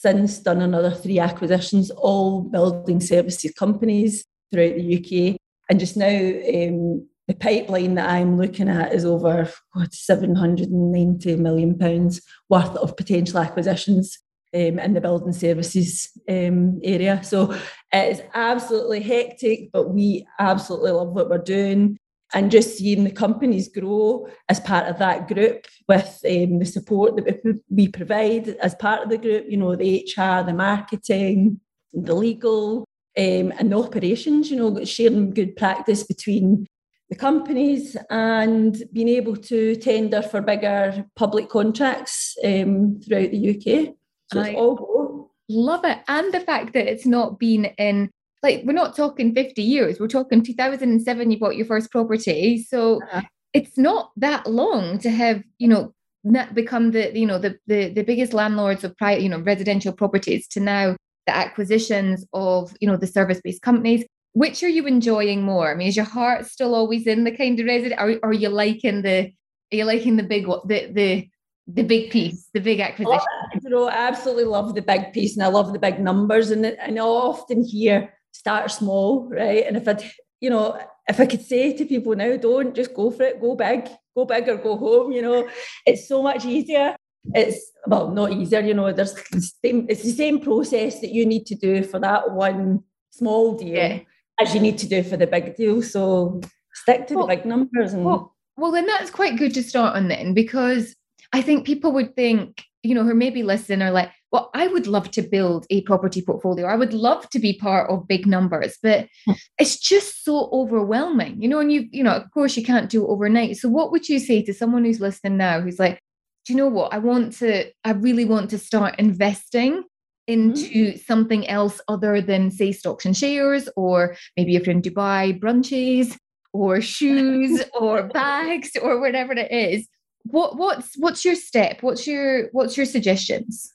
since 0.01 0.39
done 0.39 0.62
another 0.62 0.89
three 0.89 1.20
acquisitions, 1.20 1.91
all 1.91 2.41
building 2.41 3.00
services 3.00 3.51
companies 3.51 4.25
throughout 4.51 4.75
the 4.75 4.98
UK. 4.98 5.38
And 5.70 5.79
just 5.79 5.96
now, 5.96 6.08
um, 6.08 7.08
the 7.27 7.36
pipeline 7.39 7.93
that 7.96 8.10
I'm 8.10 8.36
looking 8.36 8.67
at 8.67 8.93
is 8.93 9.05
over 9.05 9.48
what, 9.74 9.93
790 9.93 11.36
million 11.36 11.77
pounds 11.77 12.20
worth 12.50 12.75
of 12.77 12.98
potential 12.98 13.39
acquisitions 13.39 14.17
um, 14.55 14.79
in 14.79 14.96
the 14.96 15.01
building 15.01 15.34
services 15.34 16.10
um, 16.27 16.79
area. 16.84 17.22
So 17.24 17.55
it's 17.93 18.22
absolutely 18.34 19.01
hectic, 19.01 19.72
but 19.72 19.91
we 19.93 20.25
absolutely 20.39 20.91
love 20.91 21.10
what 21.10 21.29
we're 21.29 21.38
doing. 21.38 22.00
And 22.34 22.52
just 22.52 22.78
seeing 22.78 23.04
the 23.04 23.12
companies 23.12 23.68
grow 23.68 24.28
as 24.48 24.60
part 24.60 24.88
of 24.88 25.00
that 25.00 25.28
group 25.28 25.66
with 25.88 26.22
um, 26.26 26.60
the 26.60 26.66
support 26.66 27.18
that 27.18 27.62
we 27.70 27.88
provide 27.90 28.48
as 28.48 28.74
part 28.76 29.04
of 29.04 29.10
the 29.10 29.18
group, 29.18 29.46
you 29.50 29.58
know, 29.58 29.76
the 29.76 30.08
HR, 30.18 30.46
the 30.46 30.54
marketing, 30.54 31.60
the 31.94 32.16
legal, 32.16 32.86
um, 33.18 33.52
and 33.60 33.72
the 33.72 33.78
operations, 33.78 34.50
you 34.50 34.58
know, 34.58 34.84
sharing 34.86 35.32
good 35.32 35.56
practice 35.58 36.04
between 36.04 36.68
the 37.10 37.16
companies 37.18 37.98
and 38.10 38.84
being 38.94 39.10
able 39.10 39.36
to 39.36 39.76
tender 39.76 40.22
for 40.22 40.42
bigger 40.42 41.06
public 41.18 41.50
contracts 41.50 42.38
um, 42.46 43.02
throughout 43.02 43.32
the 43.32 43.50
UK. 43.50 43.94
So 44.32 44.40
I 44.40 44.54
all 44.54 45.34
love 45.50 45.84
it. 45.84 46.00
And 46.08 46.34
the 46.34 46.40
fact 46.40 46.72
that 46.74 46.90
it's 46.90 47.06
not 47.06 47.38
been 47.38 47.66
in, 47.78 48.12
like, 48.43 48.63
we're 48.65 48.74
not 48.74 48.95
talking 48.95 49.33
50 49.33 49.62
years, 49.62 50.00
we're 50.00 50.07
talking 50.07 50.43
2007, 50.43 51.31
you 51.31 51.39
bought 51.39 51.55
your 51.55 51.65
first 51.65 51.91
property. 51.91 52.63
So 52.63 53.01
uh-huh. 53.03 53.21
it's 53.53 53.77
not 53.77 54.12
that 54.17 54.48
long 54.48 54.98
to 55.00 55.10
have, 55.10 55.43
you 55.57 55.67
know, 55.67 55.93
not 56.24 56.53
become 56.53 56.91
the 56.91 57.17
you 57.17 57.25
know 57.25 57.39
the, 57.39 57.57
the 57.67 57.89
the 57.89 58.03
biggest 58.03 58.33
landlords 58.33 58.83
of 58.83 58.95
private 58.98 59.24
you 59.24 59.29
know 59.29 59.39
residential 59.39 59.91
properties 59.91 60.48
to 60.48 60.60
now 60.60 60.95
the 61.25 61.36
acquisitions 61.36 62.25
of 62.33 62.75
you 62.79 62.88
know 62.88 62.98
the 62.98 63.07
service-based 63.07 63.62
companies 63.62 64.05
which 64.33 64.63
are 64.63 64.69
you 64.69 64.86
enjoying 64.86 65.41
more 65.41 65.71
i 65.71 65.75
mean 65.75 65.88
is 65.88 65.95
your 65.95 66.05
heart 66.05 66.45
still 66.45 66.75
always 66.75 67.07
in 67.07 67.24
the 67.24 67.36
kind 67.36 67.60
of 67.60 67.65
resident 67.65 68.00
or, 68.00 68.19
are 68.24 68.33
you 68.33 68.50
liking 68.50 69.01
the 69.01 69.31
are 69.71 69.77
you 69.77 69.86
liking 69.86 70.15
the 70.15 70.24
big 70.24 70.45
the 70.65 70.91
the 70.91 71.27
the 71.67 71.83
big 71.83 72.12
piece 72.12 72.50
the 72.53 72.60
big 72.60 72.79
acquisition 72.79 73.19
oh, 73.19 73.60
you 73.63 73.69
know 73.69 73.88
i 73.88 73.93
absolutely 73.93 74.43
love 74.43 74.75
the 74.75 74.81
big 74.81 75.12
piece 75.13 75.36
and 75.36 75.43
i 75.43 75.48
love 75.48 75.74
the 75.74 75.79
big 75.79 76.00
numbers 76.00 76.51
and, 76.51 76.65
and 76.65 77.00
i 77.00 77.01
often 77.01 77.63
hear 77.63 78.13
start 78.32 78.72
small 78.72 79.30
right? 79.30 79.66
And 79.66 79.78
if 79.78 79.88
I'd, 79.88 80.04
you 80.40 80.50
know 80.50 80.80
if 81.08 81.20
i 81.20 81.26
could 81.26 81.42
say 81.42 81.76
to 81.76 81.86
people 81.86 82.16
now 82.16 82.36
don't 82.36 82.76
just 82.76 82.94
go 82.94 83.12
for 83.12 83.24
it 83.24 83.40
go 83.40 83.56
big 83.56 83.88
go 84.16 84.26
big 84.26 84.50
or 84.50 84.58
go 84.58 84.76
home 84.76 85.12
you 85.12 85.22
know 85.22 85.48
it's 85.86 86.08
so 86.08 86.22
much 86.22 86.46
easier. 86.46 86.96
It's 87.36 87.72
well 87.86 88.10
not 88.10 88.32
easier 88.34 88.62
you 88.62 88.74
know 88.74 88.92
there's 88.92 89.14
the 89.14 89.42
same, 89.64 89.86
it's 89.88 90.02
the 90.02 90.12
same 90.12 90.40
process 90.40 91.02
that 91.02 91.12
you 91.12 91.26
need 91.26 91.46
to 91.48 91.56
do 91.56 91.84
for 91.84 92.00
that 92.00 92.32
one 92.32 92.84
small 93.12 93.56
deal 93.56 93.76
yeah. 93.76 94.00
as 94.40 94.56
you 94.56 94.60
need 94.60 94.80
to 94.80 94.88
do 94.88 95.04
for 95.04 95.18
the 95.18 95.28
big 95.28 95.56
deal. 95.56 95.84
So 95.84 96.42
stick 96.74 97.06
to 97.08 97.16
well, 97.16 97.28
the 97.28 97.36
big 97.36 97.46
numbers 97.46 97.94
and 97.94 98.04
well, 98.04 98.36
well 98.58 98.72
then 98.72 98.88
that's 98.88 99.12
quite 99.12 99.38
good 99.38 99.54
to 99.54 99.64
start 99.64 99.96
on 99.96 100.08
then 100.08 100.34
because 100.34 100.96
i 101.34 101.42
think 101.42 101.66
people 101.66 101.92
would 101.92 102.16
think 102.16 102.64
you 102.84 102.96
know 102.96 103.04
who 103.04 103.14
maybe 103.14 103.44
listen 103.44 103.82
are 103.82 103.92
like 103.92 104.12
well 104.32 104.50
i 104.54 104.68
would 104.68 104.88
love 104.88 105.10
to 105.12 105.22
build 105.22 105.66
a 105.70 105.82
property 105.82 106.22
portfolio 106.22 106.66
i 106.68 106.76
would 106.76 106.94
love 106.94 107.30
to 107.30 107.40
be 107.40 107.54
part 107.54 107.90
of 107.90 108.08
big 108.08 108.26
numbers 108.26 108.78
but 108.82 109.08
hmm. 109.26 109.34
it's 109.60 109.78
just 109.78 110.24
so 110.24 110.50
overwhelming 110.52 111.42
you 111.42 111.48
know 111.48 111.60
and 111.60 111.72
you 111.72 111.88
you 111.92 112.04
know 112.04 112.12
of 112.12 112.30
course 112.32 112.56
you 112.58 112.64
can't 112.64 112.90
do 112.90 113.04
it 113.04 113.10
overnight 113.10 113.58
so 113.58 113.70
what 113.70 113.92
would 113.92 114.08
you 114.10 114.20
say 114.20 114.42
to 114.42 114.54
someone 114.54 114.86
who's 114.86 115.00
listening 115.00 115.38
now 115.38 115.60
who's 115.60 115.80
like 115.80 116.02
do 116.46 116.54
you 116.54 116.58
know 116.58 116.68
what? 116.68 116.94
I 116.94 116.98
want 116.98 117.34
to, 117.38 117.72
I 117.84 117.92
really 117.92 118.26
want 118.26 118.50
to 118.52 118.58
start 118.58 118.96
investing 118.98 119.84
into 120.28 120.62
mm-hmm. 120.62 120.98
something 120.98 121.48
else 121.48 121.82
other 121.88 122.22
than, 122.22 122.52
say, 122.52 122.72
stocks 122.72 123.06
and 123.06 123.16
shares, 123.16 123.70
or 123.76 124.16
maybe 124.36 124.56
if 124.56 124.66
you're 124.66 124.76
in 124.76 124.82
Dubai, 124.82 125.40
brunches, 125.40 126.18
or 126.54 126.82
shoes, 126.82 127.64
or 127.80 128.04
bags, 128.04 128.72
or 128.82 129.00
whatever 129.00 129.34
it 129.34 129.52
is. 129.52 129.88
What 130.24 130.56
what's 130.56 130.96
what's 130.98 131.26
your 131.26 131.34
step? 131.34 131.82
What's 131.82 132.06
your 132.06 132.50
what's 132.52 132.78
your 132.78 132.86
suggestions? 132.86 133.74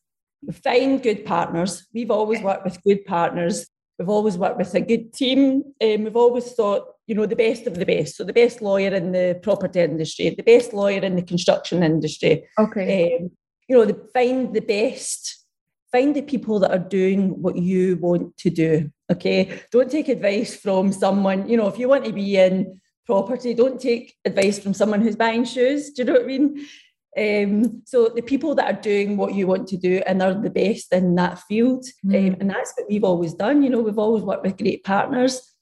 Find 0.52 1.02
good 1.02 1.24
partners. 1.24 1.86
We've 1.92 2.10
always 2.10 2.40
worked 2.40 2.64
with 2.64 2.82
good 2.82 3.04
partners. 3.04 3.66
We've 3.98 4.08
always 4.08 4.36
worked 4.36 4.58
with 4.58 4.74
a 4.74 4.80
good 4.80 5.12
team. 5.12 5.62
Um, 5.82 6.04
we've 6.04 6.16
always 6.16 6.52
thought 6.52 6.88
you 7.06 7.14
know, 7.14 7.24
the 7.24 7.36
best 7.36 7.68
of 7.68 7.76
the 7.76 7.86
best. 7.86 8.16
So 8.16 8.24
the 8.24 8.32
best 8.32 8.60
lawyer 8.60 8.92
in 8.92 9.12
the 9.12 9.38
property 9.40 9.80
industry, 9.80 10.30
the 10.30 10.42
best 10.42 10.72
lawyer 10.72 11.00
in 11.00 11.14
the 11.14 11.22
construction 11.22 11.84
industry. 11.84 12.44
Okay. 12.58 13.18
Um, 13.20 13.30
you 13.68 13.76
know, 13.76 13.84
the, 13.84 14.08
find 14.12 14.52
the 14.52 14.60
best, 14.60 15.46
find 15.92 16.16
the 16.16 16.22
people 16.22 16.58
that 16.60 16.72
are 16.72 16.78
doing 16.78 17.40
what 17.40 17.56
you 17.56 17.96
want 17.98 18.36
to 18.38 18.50
do 18.50 18.90
Okay. 19.10 19.60
Don't 19.70 19.90
take 19.90 20.08
advice 20.08 20.56
from 20.56 20.92
someone, 20.92 21.48
you 21.48 21.56
know, 21.56 21.68
if 21.68 21.78
you 21.78 21.88
want 21.88 22.04
to 22.04 22.12
be 22.12 22.36
in 22.36 22.80
property, 23.04 23.54
don't 23.54 23.80
take 23.80 24.16
advice 24.24 24.58
from 24.58 24.74
someone 24.74 25.00
who's 25.00 25.16
buying 25.16 25.44
shoes. 25.44 25.90
Do 25.90 26.02
you 26.02 26.06
know 26.06 26.12
what 26.14 26.22
I 26.22 26.26
mean? 26.26 26.66
Um, 27.16 27.82
so 27.86 28.08
the 28.14 28.22
people 28.22 28.54
that 28.56 28.66
are 28.66 28.80
doing 28.80 29.16
what 29.16 29.34
you 29.34 29.46
want 29.46 29.68
to 29.68 29.78
do 29.78 30.02
and 30.06 30.20
they're 30.20 30.34
the 30.34 30.50
best 30.50 30.92
in 30.92 31.14
that 31.14 31.38
field, 31.48 31.86
mm. 32.04 32.14
um, 32.14 32.36
and 32.40 32.50
that's 32.50 32.74
what 32.76 32.88
we've 32.88 33.04
always 33.04 33.32
done. 33.32 33.62
You 33.62 33.70
know, 33.70 33.80
we've 33.80 33.98
always 33.98 34.22
worked 34.22 34.44
with 34.44 34.58
great 34.58 34.84
partners, 34.84 35.54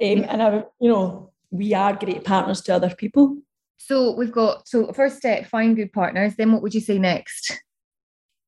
um, 0.00 0.24
and 0.28 0.40
our, 0.40 0.66
you 0.80 0.88
know, 0.88 1.32
we 1.50 1.74
are 1.74 1.94
great 1.94 2.24
partners 2.24 2.60
to 2.62 2.74
other 2.74 2.94
people. 2.94 3.38
So 3.76 4.14
we've 4.14 4.30
got 4.30 4.68
so 4.68 4.92
first 4.92 5.16
step, 5.16 5.46
find 5.46 5.74
good 5.74 5.92
partners. 5.92 6.36
Then 6.36 6.52
what 6.52 6.62
would 6.62 6.74
you 6.74 6.80
say 6.80 6.98
next? 6.98 7.60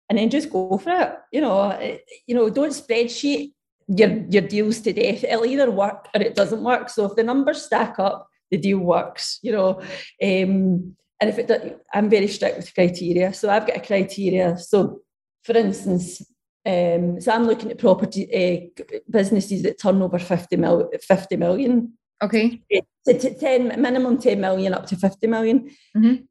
And 0.09 0.19
then 0.19 0.31
just 0.31 0.50
go 0.50 0.78
for 0.78 0.90
it. 0.90 1.14
You 1.33 1.40
know, 1.40 1.71
eh, 1.71 1.99
you 2.26 2.35
know, 2.35 2.49
don't 2.49 2.71
spreadsheet 2.71 3.52
your 3.88 4.11
your 4.28 4.42
deals 4.42 4.81
to 4.83 4.92
death. 4.92 5.25
It'll 5.25 5.47
either 5.47 5.71
work 5.71 6.09
or 6.14 6.21
it 6.21 6.37
doesn't 6.37 6.62
work. 6.62 6.90
So 6.90 7.07
if 7.07 7.16
the 7.16 7.25
numbers 7.25 7.62
stack 7.62 7.99
up, 7.99 8.28
the 8.50 8.57
deal 8.59 8.78
works. 8.78 9.40
You 9.42 9.52
know, 9.52 9.83
um, 10.23 10.97
and 11.23 11.31
if 11.31 11.38
it, 11.38 11.47
does, 11.47 11.61
I'm 11.95 12.11
very 12.11 12.26
strict 12.26 12.57
with 12.57 12.75
criteria. 12.75 13.33
So 13.33 13.49
I've 13.49 13.64
got 13.64 13.76
a 13.76 13.81
criteria. 13.81 14.59
So, 14.59 15.02
for 15.45 15.57
instance, 15.57 16.21
um, 16.67 17.21
so 17.21 17.31
I'm 17.31 17.45
looking 17.45 17.71
at 17.71 17.79
property 17.79 18.26
uh, 18.35 18.83
businesses 19.09 19.62
that 19.62 19.79
turn 19.79 20.02
over 20.02 20.19
50, 20.19 20.57
mil, 20.57 20.91
50 21.00 21.37
million. 21.37 21.93
Okay. 22.21 22.61
So 23.07 23.17
t- 23.17 23.35
10, 23.35 23.81
minimum 23.81 24.19
10 24.19 24.41
million 24.41 24.75
up 24.75 24.87
to 24.87 24.97
50 24.97 25.29
million. 25.29 25.71
Mm-hmm. 25.97 26.25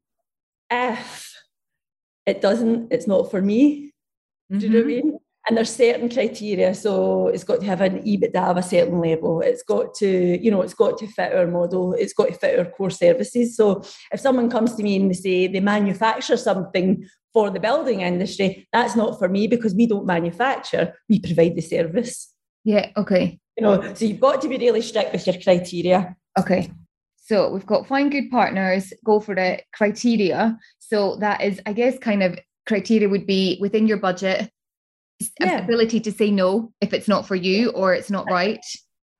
If 0.70 1.36
it 2.26 2.42
doesn't, 2.42 2.92
it's 2.92 3.06
not 3.06 3.30
for 3.30 3.40
me. 3.40 3.94
Mm-hmm. 4.52 4.58
Do 4.58 4.66
you 4.66 4.72
know 4.74 4.78
what 4.80 4.84
I 4.84 4.90
mm-hmm. 4.90 5.08
mean? 5.08 5.18
And 5.46 5.56
there's 5.56 5.74
certain 5.74 6.08
criteria. 6.08 6.72
So 6.74 7.26
it's 7.28 7.42
got 7.42 7.60
to 7.60 7.66
have 7.66 7.80
an 7.80 8.02
EBITDA 8.02 8.36
of 8.36 8.56
a 8.56 8.62
certain 8.62 9.00
level. 9.00 9.40
It's 9.40 9.64
got 9.64 9.92
to, 9.94 10.08
you 10.08 10.50
know, 10.50 10.62
it's 10.62 10.74
got 10.74 10.98
to 10.98 11.06
fit 11.08 11.34
our 11.34 11.48
model. 11.48 11.94
It's 11.94 12.12
got 12.12 12.28
to 12.28 12.34
fit 12.34 12.58
our 12.58 12.64
core 12.64 12.90
services. 12.90 13.56
So 13.56 13.82
if 14.12 14.20
someone 14.20 14.48
comes 14.48 14.76
to 14.76 14.82
me 14.84 14.96
and 14.96 15.10
they 15.10 15.14
say 15.14 15.46
they 15.48 15.58
manufacture 15.58 16.36
something 16.36 17.04
for 17.32 17.50
the 17.50 17.58
building 17.58 18.02
industry, 18.02 18.68
that's 18.72 18.94
not 18.94 19.18
for 19.18 19.28
me 19.28 19.48
because 19.48 19.74
we 19.74 19.86
don't 19.86 20.06
manufacture, 20.06 20.94
we 21.08 21.18
provide 21.18 21.56
the 21.56 21.62
service. 21.62 22.32
Yeah, 22.64 22.90
okay. 22.96 23.40
You 23.56 23.64
know, 23.64 23.94
so 23.94 24.04
you've 24.04 24.20
got 24.20 24.42
to 24.42 24.48
be 24.48 24.58
really 24.58 24.82
strict 24.82 25.12
with 25.12 25.26
your 25.26 25.36
criteria. 25.42 26.16
Okay. 26.38 26.70
So 27.16 27.50
we've 27.50 27.66
got 27.66 27.86
find 27.86 28.12
good 28.12 28.30
partners, 28.30 28.92
go 29.04 29.18
for 29.18 29.34
the 29.34 29.60
criteria. 29.72 30.58
So 30.78 31.16
that 31.16 31.40
is, 31.40 31.60
I 31.66 31.72
guess, 31.72 31.98
kind 31.98 32.22
of 32.22 32.38
criteria 32.66 33.08
would 33.08 33.26
be 33.26 33.58
within 33.60 33.86
your 33.86 33.96
budget, 33.96 34.50
yeah. 35.40 35.58
ability 35.58 36.00
to 36.00 36.12
say 36.12 36.30
no 36.30 36.72
if 36.80 36.92
it's 36.92 37.08
not 37.08 37.26
for 37.26 37.36
you 37.36 37.70
or 37.70 37.94
it's 37.94 38.10
not 38.10 38.30
right. 38.30 38.64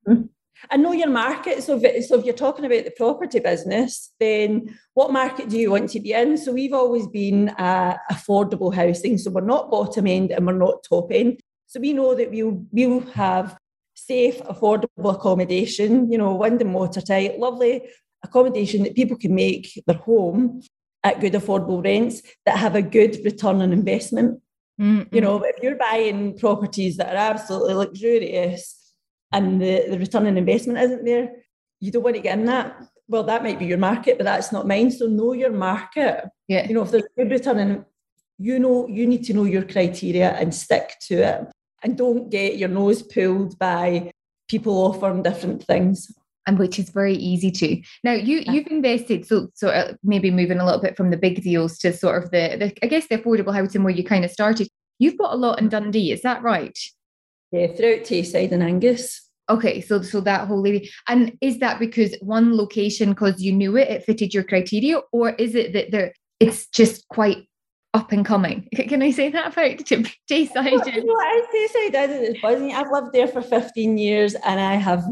Mm-hmm. 0.09 0.27
And 0.71 0.83
know 0.83 0.93
your 0.93 1.11
market. 1.11 1.63
So 1.63 1.81
if, 1.83 2.05
so 2.05 2.19
if 2.19 2.25
you're 2.25 2.35
talking 2.35 2.65
about 2.65 2.85
the 2.85 2.93
property 2.97 3.41
business, 3.41 4.13
then 4.21 4.79
what 4.95 5.13
market 5.13 5.49
do 5.49 5.59
you 5.59 5.71
want 5.71 5.91
to 5.91 6.01
be 6.01 6.13
in? 6.13 6.37
So 6.37 6.53
we've 6.53 6.73
always 6.73 7.09
been 7.09 7.49
uh, 7.51 7.97
affordable 8.11 8.73
housing. 8.73 9.19
So 9.19 9.31
we're 9.31 9.41
not 9.41 9.71
bottom 9.71 10.07
end 10.07 10.31
and 10.31 10.47
we're 10.47 10.53
not 10.53 10.85
top 10.89 11.11
end. 11.11 11.41
So 11.67 11.81
we 11.81 11.93
know 11.93 12.15
that 12.15 12.31
we'll 12.31 12.65
we'll 12.71 13.01
have 13.13 13.57
safe, 13.95 14.41
affordable 14.43 15.15
accommodation, 15.15 16.11
you 16.11 16.19
know, 16.19 16.35
wind 16.35 16.61
and 16.61 16.75
water 16.75 17.01
watertight, 17.01 17.39
lovely 17.39 17.83
accommodation 18.23 18.85
that 18.85 18.95
people 18.95 19.17
can 19.17 19.35
make 19.35 19.83
their 19.87 19.97
home 19.97 20.63
at 21.05 21.21
good 21.21 21.33
affordable 21.33 21.83
rents 21.83 22.23
that 22.47 22.59
have 22.59 22.77
a 22.77 22.83
good 22.83 23.19
return 23.25 23.61
on 23.61 23.73
investment. 23.73 24.41
Mm-hmm. 24.83 25.15
You 25.15 25.21
know, 25.21 25.43
if 25.43 25.63
you're 25.63 25.77
buying 25.77 26.37
properties 26.37 26.97
that 26.97 27.15
are 27.15 27.33
absolutely 27.33 27.75
luxurious 27.75 28.95
and 29.31 29.63
the, 29.63 29.87
the 29.89 29.99
return 29.99 30.27
on 30.27 30.37
investment 30.37 30.81
isn't 30.81 31.05
there, 31.05 31.31
you 31.81 31.93
don't 31.93 32.03
want 32.03 32.17
to 32.17 32.23
get 32.23 32.39
in 32.39 32.47
that. 32.47 32.89
Well, 33.09 33.23
that 33.25 33.43
might 33.43 33.59
be 33.59 33.67
your 33.67 33.79
market, 33.79 34.19
but 34.19 34.25
that's 34.25 34.53
not 34.53 34.67
mine. 34.67 34.91
So 34.91 35.07
know 35.07 35.33
your 35.33 35.53
market. 35.53 36.25
Yeah. 36.49 36.67
You 36.67 36.75
know, 36.75 36.83
if 36.83 36.91
there's 36.91 37.05
a 37.05 37.23
good 37.23 37.31
return 37.31 37.59
on, 37.59 37.85
you 38.39 38.59
know, 38.59 38.89
you 38.89 39.07
need 39.07 39.25
to 39.25 39.35
know 39.35 39.45
your 39.45 39.63
criteria 39.63 40.33
and 40.33 40.55
stick 40.55 40.95
to 41.03 41.15
it 41.15 41.47
and 41.83 41.97
don't 41.97 42.31
get 42.31 42.59
your 42.59 42.69
nose 42.69 43.03
pulled 43.03 43.59
by 43.59 44.13
people 44.49 44.75
offering 44.75 45.23
different 45.23 45.63
things 45.63 46.11
and 46.47 46.59
which 46.59 46.79
is 46.79 46.91
very 46.91 47.15
easy 47.15 47.51
to 47.51 47.81
now 48.05 48.13
you 48.13 48.43
you've 48.47 48.67
invested 48.67 49.27
so 49.27 49.49
sort 49.55 49.75
of 49.75 49.97
maybe 50.03 50.31
moving 50.31 50.59
a 50.59 50.65
little 50.65 50.81
bit 50.81 50.97
from 50.97 51.11
the 51.11 51.17
big 51.17 51.43
deals 51.43 51.79
to 51.79 51.93
sort 51.93 52.23
of 52.23 52.31
the, 52.31 52.57
the 52.59 52.85
i 52.85 52.87
guess 52.87 53.07
the 53.07 53.17
affordable 53.17 53.55
housing 53.55 53.83
where 53.83 53.95
you 53.95 54.05
kind 54.05 54.25
of 54.25 54.31
started 54.31 54.69
you've 55.03 55.19
got 55.19 55.35
a 55.35 55.37
lot 55.37 55.59
in 55.61 55.69
dundee 55.69 56.13
is 56.13 56.23
that 56.23 56.43
right 56.43 56.79
yeah 57.51 57.67
throughout 57.67 58.05
tayside 58.05 58.53
and 58.53 58.63
angus 58.63 59.29
okay 59.51 59.81
so 59.81 60.01
so 60.03 60.21
that 60.21 60.47
whole 60.47 60.61
lady 60.61 60.91
and 61.09 61.37
is 61.41 61.59
that 61.59 61.79
because 61.79 62.15
one 62.21 62.57
location 62.57 63.11
because 63.11 63.43
you 63.43 63.53
knew 63.53 63.77
it 63.77 63.89
it 63.89 64.05
fitted 64.05 64.33
your 64.33 64.45
criteria 64.45 64.99
or 65.13 65.31
is 65.31 65.55
it 65.55 65.73
that 65.73 65.91
there 65.91 66.13
it's 66.41 66.67
just 66.69 67.07
quite 67.09 67.47
up 67.95 68.13
and 68.13 68.25
coming. 68.25 68.69
Can 68.75 69.03
I 69.03 69.11
say 69.11 69.31
that 69.31 69.53
about 69.53 69.79
Tayside? 70.31 70.55
Well, 70.55 70.89
you 70.89 71.05
know, 71.05 71.47
Tayside 71.55 72.23
is 72.23 72.41
buzzing. 72.41 72.73
I've 72.73 72.91
lived 72.91 73.13
there 73.13 73.29
for 73.29 73.43
15 73.43 73.99
years 73.99 74.35
and 74.35 74.61
I 74.61 74.75
have, 74.75 75.05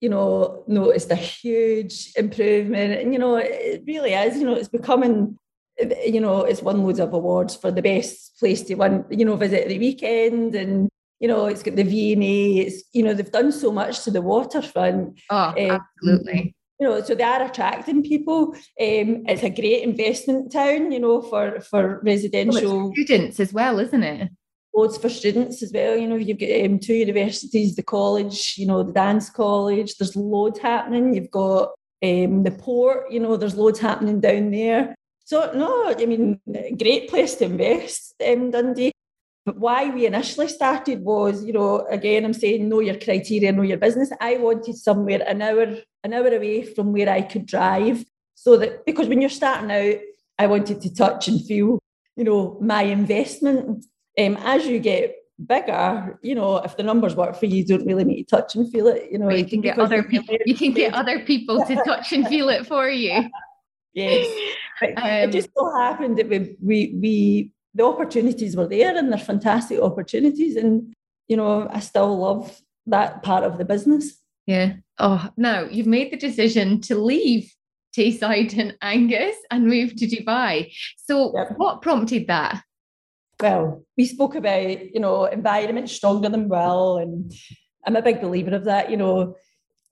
you 0.00 0.08
know, 0.08 0.64
noticed 0.66 1.10
a 1.10 1.16
huge 1.16 2.12
improvement. 2.16 3.00
And, 3.00 3.12
you 3.12 3.18
know, 3.18 3.36
it 3.36 3.82
really 3.86 4.12
is, 4.12 4.38
you 4.38 4.46
know, 4.46 4.54
it's 4.54 4.68
becoming, 4.68 5.38
you 6.06 6.20
know, 6.20 6.42
it's 6.42 6.62
won 6.62 6.82
loads 6.82 7.00
of 7.00 7.12
awards 7.12 7.56
for 7.56 7.70
the 7.70 7.82
best 7.82 8.38
place 8.38 8.62
to 8.62 8.74
one, 8.74 9.04
you 9.10 9.24
know, 9.24 9.36
visit 9.36 9.68
the 9.68 9.78
weekend 9.78 10.54
and 10.54 10.88
you 11.18 11.28
know, 11.28 11.46
it's 11.46 11.62
got 11.62 11.76
the 11.76 11.82
V&A, 11.82 12.66
it's, 12.66 12.82
you 12.94 13.02
know, 13.02 13.12
they've 13.12 13.30
done 13.30 13.52
so 13.52 13.70
much 13.70 14.04
to 14.04 14.10
the 14.10 14.22
waterfront. 14.22 15.20
Oh, 15.28 15.48
um, 15.48 15.80
absolutely 16.02 16.54
you 16.80 16.88
know, 16.88 17.02
so 17.02 17.14
they 17.14 17.22
are 17.22 17.42
attracting 17.42 18.02
people. 18.02 18.54
Um, 18.54 19.24
it's 19.28 19.42
a 19.42 19.50
great 19.50 19.82
investment 19.82 20.50
town, 20.50 20.90
you 20.90 20.98
know, 20.98 21.20
for 21.20 21.60
for 21.60 22.00
residential 22.02 22.84
well, 22.84 22.92
students 22.94 23.38
as 23.38 23.52
well, 23.52 23.78
isn't 23.78 24.02
it? 24.02 24.30
Loads 24.74 24.96
for 24.96 25.10
students 25.10 25.62
as 25.62 25.72
well. 25.74 25.94
You 25.96 26.08
know, 26.08 26.16
you've 26.16 26.38
got 26.38 26.64
um, 26.64 26.78
two 26.78 26.94
universities, 26.94 27.76
the 27.76 27.82
college, 27.82 28.54
you 28.56 28.66
know, 28.66 28.82
the 28.82 28.94
dance 28.94 29.28
college. 29.28 29.96
There's 29.96 30.16
loads 30.16 30.58
happening. 30.58 31.14
You've 31.14 31.30
got 31.30 31.72
um, 32.02 32.44
the 32.44 32.56
port. 32.58 33.12
You 33.12 33.20
know, 33.20 33.36
there's 33.36 33.56
loads 33.56 33.78
happening 33.78 34.20
down 34.20 34.50
there. 34.50 34.94
So 35.30 35.52
no, 35.54 35.94
I 35.96 36.06
mean, 36.06 36.40
great 36.76 37.08
place 37.08 37.36
to 37.36 37.44
invest 37.44 38.16
in 38.18 38.50
Dundee. 38.50 38.90
But 39.46 39.58
why 39.58 39.88
we 39.88 40.04
initially 40.04 40.48
started 40.48 41.02
was, 41.02 41.44
you 41.44 41.52
know, 41.52 41.86
again, 41.88 42.24
I'm 42.24 42.32
saying 42.32 42.68
know 42.68 42.80
your 42.80 42.98
criteria, 42.98 43.52
know 43.52 43.62
your 43.62 43.78
business. 43.78 44.10
I 44.20 44.38
wanted 44.38 44.74
somewhere 44.74 45.22
an 45.24 45.40
hour, 45.40 45.76
an 46.02 46.14
hour 46.14 46.26
away 46.26 46.64
from 46.64 46.92
where 46.92 47.08
I 47.08 47.22
could 47.22 47.46
drive. 47.46 48.04
So 48.34 48.56
that 48.56 48.84
because 48.84 49.06
when 49.06 49.20
you're 49.20 49.30
starting 49.30 49.70
out, 49.70 50.00
I 50.36 50.48
wanted 50.48 50.80
to 50.80 50.92
touch 50.92 51.28
and 51.28 51.40
feel, 51.46 51.78
you 52.16 52.24
know, 52.24 52.58
my 52.60 52.82
investment. 52.82 53.84
Um, 54.18 54.36
as 54.38 54.66
you 54.66 54.80
get 54.80 55.14
bigger, 55.46 56.18
you 56.22 56.34
know, 56.34 56.56
if 56.56 56.76
the 56.76 56.82
numbers 56.82 57.14
work 57.14 57.36
for 57.36 57.46
you, 57.46 57.58
you 57.58 57.66
don't 57.66 57.86
really 57.86 58.02
need 58.02 58.24
to 58.24 58.36
touch 58.36 58.56
and 58.56 58.68
feel 58.72 58.88
it. 58.88 59.12
You 59.12 59.20
know, 59.20 59.30
you 59.30 59.46
can 59.46 59.60
get 59.60 59.78
other 59.78 60.02
people. 60.02 60.36
You 60.44 60.56
can 60.56 60.72
get 60.72 60.92
other 60.92 61.20
people 61.20 61.64
to 61.66 61.76
touch 61.84 62.12
and 62.12 62.26
feel 62.26 62.48
it 62.48 62.66
for 62.66 62.88
you. 62.88 63.30
yes, 63.92 64.26
um, 64.82 64.92
it 64.96 65.32
just 65.32 65.50
so 65.56 65.70
happened 65.76 66.18
that 66.18 66.28
we 66.28 66.56
we 66.60 66.94
we 67.00 67.52
the 67.74 67.84
opportunities 67.84 68.56
were 68.56 68.66
there 68.66 68.96
and 68.96 69.10
they're 69.10 69.18
fantastic 69.18 69.80
opportunities. 69.80 70.56
And, 70.56 70.92
you 71.28 71.36
know, 71.36 71.68
I 71.70 71.80
still 71.80 72.18
love 72.18 72.60
that 72.86 73.22
part 73.22 73.44
of 73.44 73.58
the 73.58 73.64
business. 73.64 74.18
Yeah. 74.46 74.74
Oh, 74.98 75.28
now 75.36 75.62
you've 75.62 75.86
made 75.86 76.12
the 76.12 76.16
decision 76.16 76.80
to 76.82 76.96
leave 76.96 77.52
Tayside 77.96 78.58
and 78.58 78.76
Angus 78.82 79.36
and 79.50 79.66
move 79.66 79.94
to 79.96 80.06
Dubai. 80.06 80.72
So, 80.96 81.32
yep. 81.36 81.54
what 81.56 81.82
prompted 81.82 82.26
that? 82.26 82.62
Well, 83.40 83.84
we 83.96 84.06
spoke 84.06 84.34
about, 84.34 84.94
you 84.94 85.00
know, 85.00 85.24
environment 85.24 85.88
stronger 85.88 86.28
than 86.28 86.48
will. 86.48 86.98
And 86.98 87.32
I'm 87.86 87.96
a 87.96 88.02
big 88.02 88.20
believer 88.20 88.54
of 88.54 88.64
that. 88.64 88.90
You 88.90 88.96
know, 88.96 89.36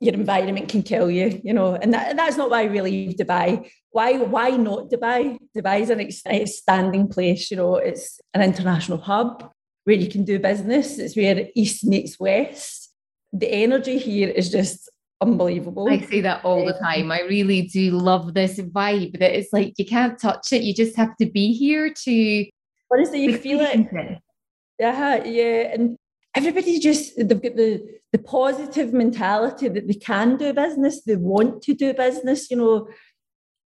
your 0.00 0.14
environment 0.14 0.68
can 0.68 0.82
kill 0.82 1.11
you, 1.11 1.40
you 1.42 1.52
know, 1.52 1.74
and, 1.74 1.92
that, 1.92 2.16
that's 2.16 2.37
not 2.37 2.50
why 2.50 2.66
we 2.66 2.80
leave 2.80 3.16
Dubai. 3.16 3.68
Why 3.90 4.18
why 4.18 4.50
not 4.50 4.90
Dubai? 4.90 5.38
Dubai 5.56 5.80
is 5.80 5.90
an 5.90 6.40
outstanding 6.40 7.08
place, 7.08 7.50
you 7.50 7.56
know, 7.56 7.76
it's 7.76 8.20
an 8.34 8.42
international 8.42 8.98
hub 8.98 9.50
where 9.84 9.96
you 9.96 10.08
can 10.08 10.24
do 10.24 10.38
business. 10.38 10.98
It's 10.98 11.16
where 11.16 11.48
East 11.56 11.84
meets 11.84 12.20
West. 12.20 12.92
The 13.32 13.50
energy 13.50 13.98
here 13.98 14.28
is 14.28 14.50
just 14.50 14.88
unbelievable. 15.20 15.88
I 15.90 16.00
say 16.00 16.20
that 16.20 16.44
all 16.44 16.64
the 16.64 16.74
time. 16.74 17.11
I 17.11 17.22
really 17.22 17.62
do 17.62 17.90
love 17.92 18.34
this 18.34 18.58
vibe 18.61 19.18
that 19.18 19.37
it's 19.37 19.52
like 19.52 19.74
you 19.78 19.87
can't 19.87 20.20
touch 20.20 20.52
it. 20.52 20.62
You 20.62 20.74
just 20.74 20.96
have 20.96 21.16
to 21.16 21.26
be 21.26 21.52
here 21.52 21.92
to 22.04 22.46
honestly 22.92 23.24
you 23.24 23.37
feel 23.37 23.61
it. 23.61 24.20
Yeah, 24.78 25.24
yeah. 25.24 25.72
And 25.74 25.96
everybody 26.38 26.79
just 26.79 27.05
they've 27.16 27.42
got 27.46 27.57
the 27.62 27.70
the 28.14 28.18
positive 28.38 28.90
mentality 29.05 29.66
that 29.68 29.87
they 29.88 29.98
can 30.11 30.29
do 30.42 30.48
business, 30.64 31.03
they 31.03 31.16
want 31.16 31.62
to 31.66 31.74
do 31.74 31.88
business, 31.94 32.51
you 32.51 32.57
know. 32.61 32.88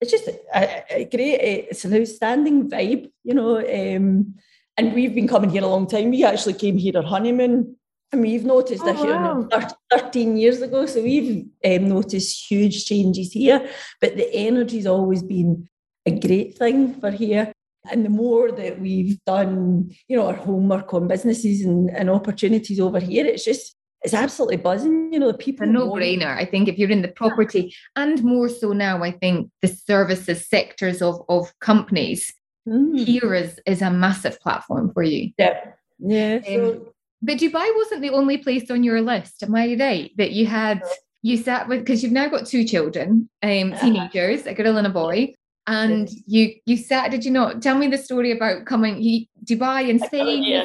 It's 0.01 0.11
just 0.11 0.29
a, 0.29 0.65
a 1.01 1.05
great, 1.15 1.39
it's 1.71 1.85
an 1.85 1.95
outstanding 1.95 2.69
vibe, 2.69 3.05
you 3.29 3.35
know. 3.39 3.53
Um, 3.59 4.35
and 4.77 4.93
we've 4.97 5.15
been 5.15 5.29
coming 5.29 5.51
here 5.51 5.63
a 5.63 5.69
long 5.75 5.87
time. 5.87 6.11
We 6.11 6.25
actually 6.25 6.55
came 6.65 6.77
here 6.85 6.99
on 6.99 7.05
honeymoon 7.05 7.77
And 8.13 8.21
we've 8.23 8.45
noticed 8.45 8.83
Oh, 8.83 8.87
that 8.87 8.97
here 9.05 9.15
wow. 9.15 9.49
thir- 9.51 9.99
13 9.99 10.37
years 10.37 10.61
ago. 10.63 10.87
So 10.87 11.03
we've 11.03 11.47
um, 11.65 11.89
noticed 11.89 12.51
huge 12.51 12.85
changes 12.91 13.33
here, 13.33 13.59
but 14.01 14.17
the 14.17 14.29
energy's 14.49 14.87
always 14.87 15.23
been 15.23 15.69
a 16.07 16.13
great 16.27 16.59
thing 16.59 16.95
for 17.01 17.11
here. 17.11 17.53
And 17.91 18.05
the 18.05 18.11
more 18.11 18.51
that 18.53 18.81
we've 18.81 19.19
done, 19.25 19.91
you 20.09 20.17
know, 20.17 20.27
our 20.27 20.35
homework 20.35 20.95
on 20.95 21.09
businesses 21.09 21.63
and, 21.65 21.91
and 21.91 22.09
opportunities 22.09 22.81
over 22.81 22.99
here, 22.99 23.27
it's 23.27 23.45
just, 23.45 23.77
it's 24.03 24.15
absolutely 24.15 24.57
buzzing. 24.59 25.13
You 25.13 25.19
know, 25.19 25.33
the 25.33 25.39
people. 25.39 25.69
a 25.69 25.71
no-brainer. 25.71 26.37
I 26.37 26.45
think 26.45 26.69
if 26.69 26.79
you're 26.79 26.91
in 26.91 27.03
the 27.03 27.09
property 27.09 27.75
and 27.97 28.23
more 28.25 28.49
so 28.49 28.73
now, 28.73 29.03
I 29.03 29.13
think 29.13 29.51
the 29.63 29.69
services 29.69 30.49
sectors 30.49 31.03
of, 31.03 31.23
of 31.29 31.53
companies 31.61 32.33
Mm. 32.67 32.99
here 32.99 33.35
is, 33.35 33.61
is 33.67 33.83
a 33.83 33.91
massive 33.91 34.41
platform 34.41 34.91
for 34.95 35.03
you. 35.03 35.33
Yeah. 35.37 35.61
Yeah. 35.99 36.41
So, 36.47 36.95
But 37.21 37.37
Dubai 37.37 37.71
wasn't 37.77 38.01
the 38.01 38.09
only 38.09 38.39
place 38.39 38.71
on 38.71 38.83
your 38.83 39.03
list, 39.03 39.43
am 39.43 39.55
I 39.55 39.77
right? 39.79 40.11
That 40.17 40.33
you 40.33 40.47
had 40.47 40.81
you 41.21 41.37
sat 41.37 41.69
with 41.69 41.81
because 41.81 42.03
you've 42.03 42.13
now 42.13 42.29
got 42.29 42.47
two 42.47 42.65
children, 42.65 43.29
um, 43.43 43.75
teenagers, 43.81 44.47
a 44.47 44.55
girl 44.55 44.79
and 44.79 44.87
a 44.87 44.91
boy, 44.91 45.35
and 45.67 46.11
you 46.27 46.55
you 46.67 46.77
sat. 46.77 47.11
Did 47.11 47.25
you 47.25 47.31
not 47.31 47.63
tell 47.63 47.77
me 47.77 47.89
the 47.89 47.99
story 47.99 48.33
about 48.33 48.67
coming 48.67 49.03
you, 49.03 49.27
Dubai 49.45 49.91
and 49.91 50.01
Spain? 50.01 50.43
Yeah, 50.43 50.65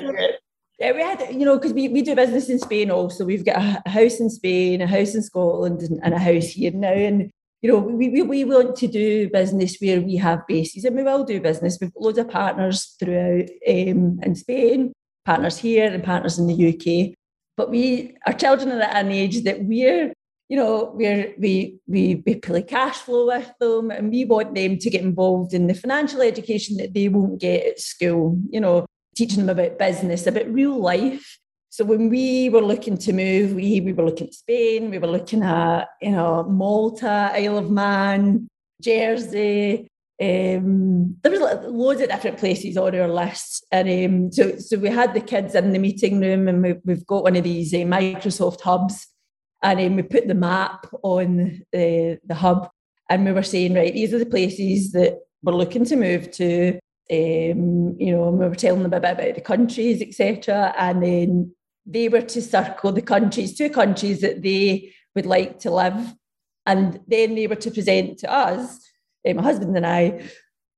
yeah, 0.80 0.94
we 0.94 1.02
had, 1.02 1.28
you 1.34 1.46
know, 1.46 1.58
because 1.58 1.74
we, 1.74 1.90
we 1.90 2.02
do 2.02 2.16
business 2.16 2.50
in 2.50 2.58
Spain 2.58 2.90
also. 2.90 3.26
We've 3.26 3.44
got 3.44 3.58
a, 3.58 3.90
house 3.90 4.22
in 4.22 4.30
Spain, 4.30 4.82
a 4.82 4.88
house 4.88 5.14
in 5.14 5.22
Scotland, 5.22 5.82
and, 5.82 6.00
and 6.02 6.14
a 6.14 6.20
house 6.20 6.46
here 6.46 6.72
now. 6.72 6.94
And, 6.94 7.30
you 7.62 7.70
know, 7.70 7.80
we, 7.80 8.08
we, 8.08 8.22
we 8.22 8.46
want 8.46 8.78
to 8.78 8.88
do 8.88 9.30
business 9.30 9.76
where 9.82 10.00
we 10.00 10.16
have 10.16 10.48
bases, 10.48 10.86
and 10.86 10.96
we 10.96 11.04
will 11.04 11.26
do 11.26 11.42
business. 11.42 11.78
We've 11.82 11.94
got 11.94 12.02
loads 12.02 12.18
of 12.18 12.30
partners 12.30 12.96
throughout 12.98 13.50
um, 13.68 14.22
in 14.24 14.36
Spain, 14.36 14.94
partners 15.26 15.58
here, 15.58 15.92
and 15.92 16.02
partners 16.02 16.40
in 16.40 16.48
the 16.48 16.70
UK. 16.70 17.14
But 17.58 17.70
we, 17.70 18.16
our 18.26 18.32
children 18.32 18.72
are 18.72 18.82
at 18.82 19.06
an 19.06 19.12
age 19.12 19.44
that 19.44 19.62
we're, 19.62 20.14
you 20.50 20.58
know, 20.58 20.92
we, 20.96 21.80
we, 21.88 22.24
we 22.26 22.36
play 22.36 22.64
cash 22.64 22.98
flow 22.98 23.28
with 23.28 23.52
them, 23.60 23.92
and 23.92 24.10
we 24.10 24.26
want 24.26 24.56
them 24.56 24.78
to 24.80 24.90
get 24.90 25.02
involved 25.02 25.54
in 25.54 25.68
the 25.68 25.76
financial 25.76 26.22
education 26.22 26.78
that 26.78 26.94
they 26.94 27.08
won't 27.08 27.40
get 27.40 27.66
at 27.66 27.80
school. 27.80 28.38
You 28.50 28.60
know, 28.60 28.86
teaching 29.16 29.46
them 29.46 29.50
about 29.50 29.78
business, 29.78 30.26
about 30.26 30.52
real 30.52 30.80
life. 30.80 31.38
So 31.70 31.86
when 31.86 32.10
we 32.10 32.50
were 32.50 32.62
looking 32.62 32.98
to 32.98 33.14
move, 33.14 33.54
we, 33.54 33.80
we 33.80 33.94
were 33.94 34.06
looking 34.06 34.28
at 34.28 34.34
Spain, 34.34 34.90
we 34.90 34.98
were 34.98 35.08
looking 35.08 35.44
at, 35.44 35.88
you 36.02 36.12
know, 36.12 36.44
Malta, 36.44 37.32
Isle 37.36 37.60
of 37.60 37.70
Man, 37.70 38.48
Jersey. 38.82 39.88
Um, 40.22 41.16
there 41.22 41.32
was 41.32 41.42
loads 41.68 42.02
of 42.02 42.10
different 42.10 42.40
places 42.40 42.76
on 42.76 42.96
our 42.96 43.08
list. 43.08 43.66
And 43.72 43.88
um, 43.88 44.32
so, 44.32 44.58
so 44.58 44.78
we 44.78 44.90
had 44.90 45.14
the 45.14 45.22
kids 45.22 45.54
in 45.54 45.72
the 45.72 45.80
meeting 45.80 46.20
room 46.20 46.48
and 46.48 46.64
we, 46.64 46.74
we've 46.84 47.06
got 47.06 47.24
one 47.24 47.36
of 47.36 47.44
these 47.44 47.74
uh, 47.74 47.78
Microsoft 47.78 48.62
hubs 48.62 49.06
and 49.62 49.80
um, 49.80 49.96
we 49.96 50.04
put 50.04 50.28
the 50.28 50.36
map 50.36 50.86
on 51.04 51.62
the, 51.72 52.20
the 52.26 52.36
hub 52.36 52.70
and 53.10 53.26
we 53.26 53.32
were 53.32 53.44
saying, 53.44 53.74
right, 53.74 53.94
these 53.94 54.14
are 54.14 54.20
the 54.20 54.26
places 54.26 54.92
that 54.94 55.18
we're 55.44 55.54
looking 55.54 55.86
to 55.86 55.96
move 55.96 56.32
to 56.32 56.80
um, 57.12 57.96
you 57.98 58.12
know, 58.12 58.28
and 58.28 58.38
we 58.38 58.48
were 58.48 58.56
telling 58.56 58.84
them 58.84 58.94
a 58.94 59.00
bit 59.00 59.12
about 59.12 59.36
the 59.36 59.42
countries, 59.42 60.02
etc. 60.02 60.74
And 60.78 61.02
then 61.02 61.56
they 61.86 62.08
were 62.08 62.22
to 62.22 62.42
circle 62.42 62.92
the 62.92 63.02
countries, 63.02 63.58
two 63.58 63.70
countries 63.70 64.22
that 64.22 64.44
they 64.44 64.94
would 65.16 65.26
like 65.26 65.60
to 65.60 65.72
live. 65.72 66.14
And 66.68 67.00
then 67.08 67.34
they 67.34 67.48
were 67.48 67.56
to 67.56 67.72
present 67.72 68.20
to 68.20 68.32
us, 68.32 68.80
uh, 69.28 69.34
my 69.34 69.42
husband 69.42 69.76
and 69.76 69.88
I, 69.88 70.30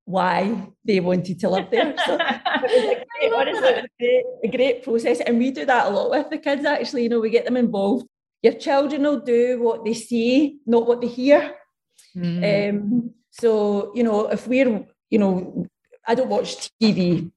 why 0.05 0.69
they 0.85 1.01
wanted 1.01 1.39
to 1.41 1.49
live 1.49 1.69
there. 1.69 1.93
So 2.05 2.13
it 2.13 2.21
was 2.21 2.97
a 2.97 3.05
great, 3.19 3.33
honestly, 3.33 3.69
a 3.69 3.87
great, 3.99 4.23
a 4.45 4.47
great 4.47 4.83
process. 4.83 5.19
And 5.19 5.37
we 5.37 5.51
do 5.51 5.65
that 5.65 5.87
a 5.87 5.89
lot 5.89 6.11
with 6.11 6.29
the 6.29 6.37
kids, 6.37 6.63
actually. 6.63 7.03
You 7.03 7.09
know, 7.09 7.19
we 7.19 7.29
get 7.29 7.43
them 7.43 7.57
involved. 7.57 8.07
Your 8.41 8.53
children 8.53 9.03
will 9.03 9.19
do 9.19 9.61
what 9.61 9.85
they 9.85 9.93
see, 9.93 10.59
not 10.65 10.87
what 10.87 11.01
they 11.01 11.07
hear. 11.07 11.55
Mm. 12.15 12.69
Um, 12.69 13.13
so, 13.29 13.91
you 13.95 14.03
know, 14.03 14.27
if 14.27 14.47
we're, 14.47 14.85
you 15.09 15.19
know, 15.19 15.67
I 16.07 16.15
don't 16.15 16.29
watch 16.29 16.69
TV, 16.81 17.31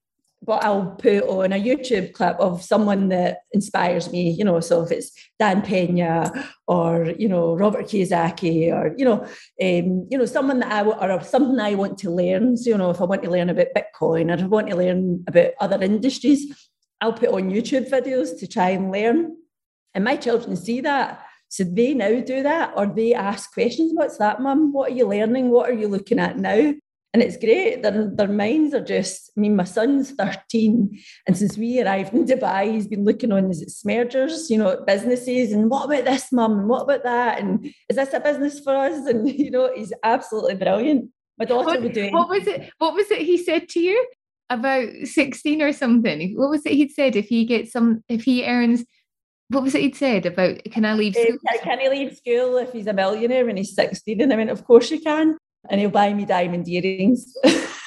but 0.45 0.63
I'll 0.63 0.91
put 0.91 1.23
on 1.23 1.53
a 1.53 1.61
YouTube 1.61 2.13
clip 2.13 2.37
of 2.39 2.63
someone 2.63 3.09
that 3.09 3.39
inspires 3.51 4.11
me, 4.11 4.29
you 4.31 4.43
know. 4.43 4.59
So 4.59 4.83
if 4.83 4.91
it's 4.91 5.11
Dan 5.39 5.61
Pena 5.61 6.31
or 6.67 7.13
you 7.17 7.27
know 7.27 7.55
Robert 7.55 7.85
Kiyosaki 7.85 8.71
or 8.71 8.93
you 8.97 9.05
know, 9.05 9.23
um, 9.23 10.07
you 10.09 10.17
know 10.17 10.25
someone 10.25 10.59
that 10.59 10.71
I 10.71 10.81
or 10.83 11.21
something 11.23 11.59
I 11.59 11.75
want 11.75 11.97
to 11.99 12.11
learn. 12.11 12.57
So 12.57 12.69
you 12.69 12.77
know, 12.77 12.91
if 12.91 13.01
I 13.01 13.05
want 13.05 13.23
to 13.23 13.31
learn 13.31 13.49
about 13.49 13.67
Bitcoin 13.75 14.29
or 14.29 14.43
I 14.43 14.47
want 14.47 14.69
to 14.69 14.75
learn 14.75 15.23
about 15.27 15.51
other 15.59 15.81
industries, 15.81 16.69
I'll 17.01 17.13
put 17.13 17.29
on 17.29 17.51
YouTube 17.51 17.89
videos 17.89 18.39
to 18.39 18.47
try 18.47 18.69
and 18.69 18.91
learn. 18.91 19.37
And 19.95 20.03
my 20.03 20.17
children 20.17 20.55
see 20.55 20.81
that. 20.81 21.25
So 21.49 21.63
they 21.63 21.93
now 21.93 22.19
do 22.19 22.43
that, 22.43 22.73
or 22.75 22.85
they 22.85 23.13
ask 23.13 23.53
questions. 23.53 23.91
What's 23.93 24.17
that, 24.17 24.41
mum? 24.41 24.73
What 24.73 24.91
are 24.91 24.95
you 24.95 25.07
learning? 25.07 25.49
What 25.49 25.69
are 25.69 25.73
you 25.73 25.87
looking 25.87 26.19
at 26.19 26.37
now? 26.37 26.73
And 27.13 27.23
it's 27.23 27.37
great. 27.37 27.81
Their, 27.81 28.11
their 28.13 28.27
minds 28.27 28.73
are 28.73 28.83
just, 28.83 29.31
I 29.37 29.39
mean, 29.39 29.55
my 29.55 29.63
son's 29.63 30.11
13. 30.11 30.99
And 31.25 31.37
since 31.37 31.57
we 31.57 31.81
arrived 31.81 32.13
in 32.13 32.25
Dubai, 32.25 32.73
he's 32.73 32.87
been 32.87 33.05
looking 33.05 33.31
on, 33.31 33.49
is 33.49 33.61
it 33.61 33.69
Smergers, 33.69 34.49
you 34.49 34.57
know, 34.57 34.83
businesses? 34.85 35.53
And 35.53 35.69
what 35.69 35.85
about 35.85 36.03
this, 36.03 36.29
mum? 36.33 36.59
And 36.59 36.67
what 36.67 36.81
about 36.81 37.03
that? 37.03 37.39
And 37.39 37.73
is 37.87 37.95
this 37.95 38.13
a 38.13 38.19
business 38.19 38.59
for 38.59 38.75
us? 38.75 39.07
And, 39.09 39.29
you 39.29 39.49
know, 39.49 39.71
he's 39.73 39.93
absolutely 40.03 40.55
brilliant. 40.55 41.09
My 41.37 41.45
daughter 41.45 41.67
What, 41.67 41.81
would 41.81 41.93
do 41.93 42.09
what 42.11 42.29
was 42.29 42.47
it? 42.47 42.69
What 42.79 42.93
was 42.93 43.11
it 43.11 43.21
he 43.21 43.37
said 43.37 43.69
to 43.69 43.79
you 43.79 44.05
about 44.49 44.87
sixteen 45.03 45.61
or 45.61 45.73
something? 45.73 46.37
What 46.37 46.49
was 46.49 46.65
it 46.65 46.73
he'd 46.73 46.91
said 46.91 47.15
if 47.15 47.27
he 47.27 47.45
gets 47.45 47.71
some? 47.71 48.03
If 48.07 48.23
he 48.23 48.45
earns, 48.45 48.85
what 49.49 49.63
was 49.63 49.75
it 49.75 49.81
he'd 49.81 49.95
said 49.95 50.25
about? 50.25 50.63
Can 50.71 50.85
I 50.85 50.93
leave 50.93 51.15
Uh, 51.15 51.21
school? 51.23 51.37
can, 51.47 51.59
can 51.59 51.79
he 51.79 51.89
leave 51.89 52.17
school 52.17 52.57
if 52.57 52.71
he's 52.73 52.87
a 52.87 52.93
millionaire 52.93 53.45
when 53.45 53.57
he's 53.57 53.75
16? 53.75 54.21
And 54.21 54.33
I 54.33 54.35
went, 54.35 54.49
Of 54.49 54.65
course 54.65 54.91
you 54.91 54.99
can. 54.99 55.37
And 55.69 55.79
he'll 55.81 55.89
buy 55.89 56.13
me 56.13 56.25
diamond 56.25 56.67
earrings. 56.67 57.33
That's 57.43 57.79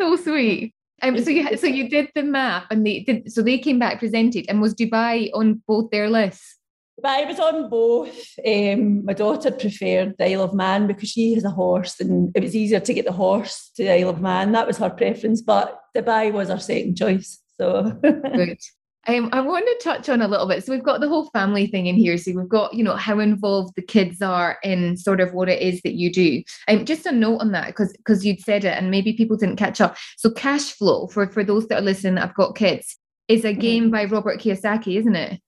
so 0.00 0.16
sweet. 0.16 0.74
Um, 1.02 1.18
so 1.22 1.30
you 1.30 1.56
so 1.56 1.66
you 1.66 1.88
did 1.88 2.10
the 2.14 2.22
map 2.22 2.66
and 2.70 2.86
they 2.86 3.00
did 3.00 3.32
so 3.32 3.42
they 3.42 3.58
came 3.58 3.78
back 3.80 3.98
presented 3.98 4.46
and 4.48 4.60
was 4.60 4.74
Dubai 4.74 5.30
on 5.34 5.62
both 5.66 5.90
their 5.90 6.08
lists? 6.08 6.58
But 7.00 7.10
I 7.10 7.24
was 7.24 7.40
on 7.40 7.68
both. 7.68 8.16
Um, 8.46 9.04
my 9.04 9.12
daughter 9.12 9.50
preferred 9.50 10.14
the 10.18 10.26
Isle 10.30 10.42
of 10.42 10.54
Man 10.54 10.86
because 10.86 11.08
she 11.08 11.34
has 11.34 11.44
a 11.44 11.50
horse 11.50 11.98
and 12.00 12.30
it 12.36 12.42
was 12.42 12.54
easier 12.54 12.80
to 12.80 12.94
get 12.94 13.04
the 13.04 13.12
horse 13.12 13.70
to 13.76 13.82
the 13.82 13.92
Isle 13.92 14.10
of 14.10 14.20
Man. 14.20 14.52
That 14.52 14.66
was 14.66 14.78
her 14.78 14.90
preference, 14.90 15.42
but 15.42 15.80
Dubai 15.96 16.32
was 16.32 16.50
our 16.50 16.60
second 16.60 16.96
choice. 16.96 17.40
So 17.58 17.90
Good. 18.02 18.58
Um, 19.08 19.30
I 19.32 19.40
want 19.40 19.66
to 19.66 19.84
touch 19.84 20.08
on 20.08 20.22
a 20.22 20.28
little 20.28 20.46
bit. 20.46 20.64
So 20.64 20.72
we've 20.72 20.84
got 20.84 21.00
the 21.00 21.08
whole 21.08 21.28
family 21.30 21.66
thing 21.66 21.86
in 21.86 21.96
here. 21.96 22.16
So 22.18 22.32
we've 22.32 22.48
got, 22.48 22.74
you 22.74 22.84
know, 22.84 22.94
how 22.94 23.18
involved 23.18 23.74
the 23.74 23.82
kids 23.82 24.22
are 24.22 24.58
in 24.62 24.96
sort 24.96 25.20
of 25.20 25.34
what 25.34 25.48
it 25.48 25.60
is 25.60 25.82
that 25.82 25.94
you 25.94 26.12
do. 26.12 26.42
And 26.68 26.80
um, 26.80 26.84
just 26.84 27.06
a 27.06 27.12
note 27.12 27.38
on 27.38 27.50
that, 27.52 27.66
because 27.66 27.92
because 27.92 28.24
you'd 28.24 28.40
said 28.40 28.64
it 28.64 28.78
and 28.78 28.90
maybe 28.92 29.12
people 29.12 29.36
didn't 29.36 29.56
catch 29.56 29.80
up. 29.80 29.96
So 30.16 30.30
cash 30.30 30.72
flow 30.72 31.08
for 31.08 31.26
for 31.26 31.42
those 31.42 31.66
that 31.68 31.78
are 31.78 31.84
listening, 31.84 32.18
I've 32.18 32.34
got 32.34 32.54
kids, 32.54 32.96
is 33.26 33.44
a 33.44 33.52
game 33.52 33.90
by 33.90 34.04
Robert 34.04 34.40
Kiyosaki, 34.40 34.98
isn't 34.98 35.16
it? 35.16 35.40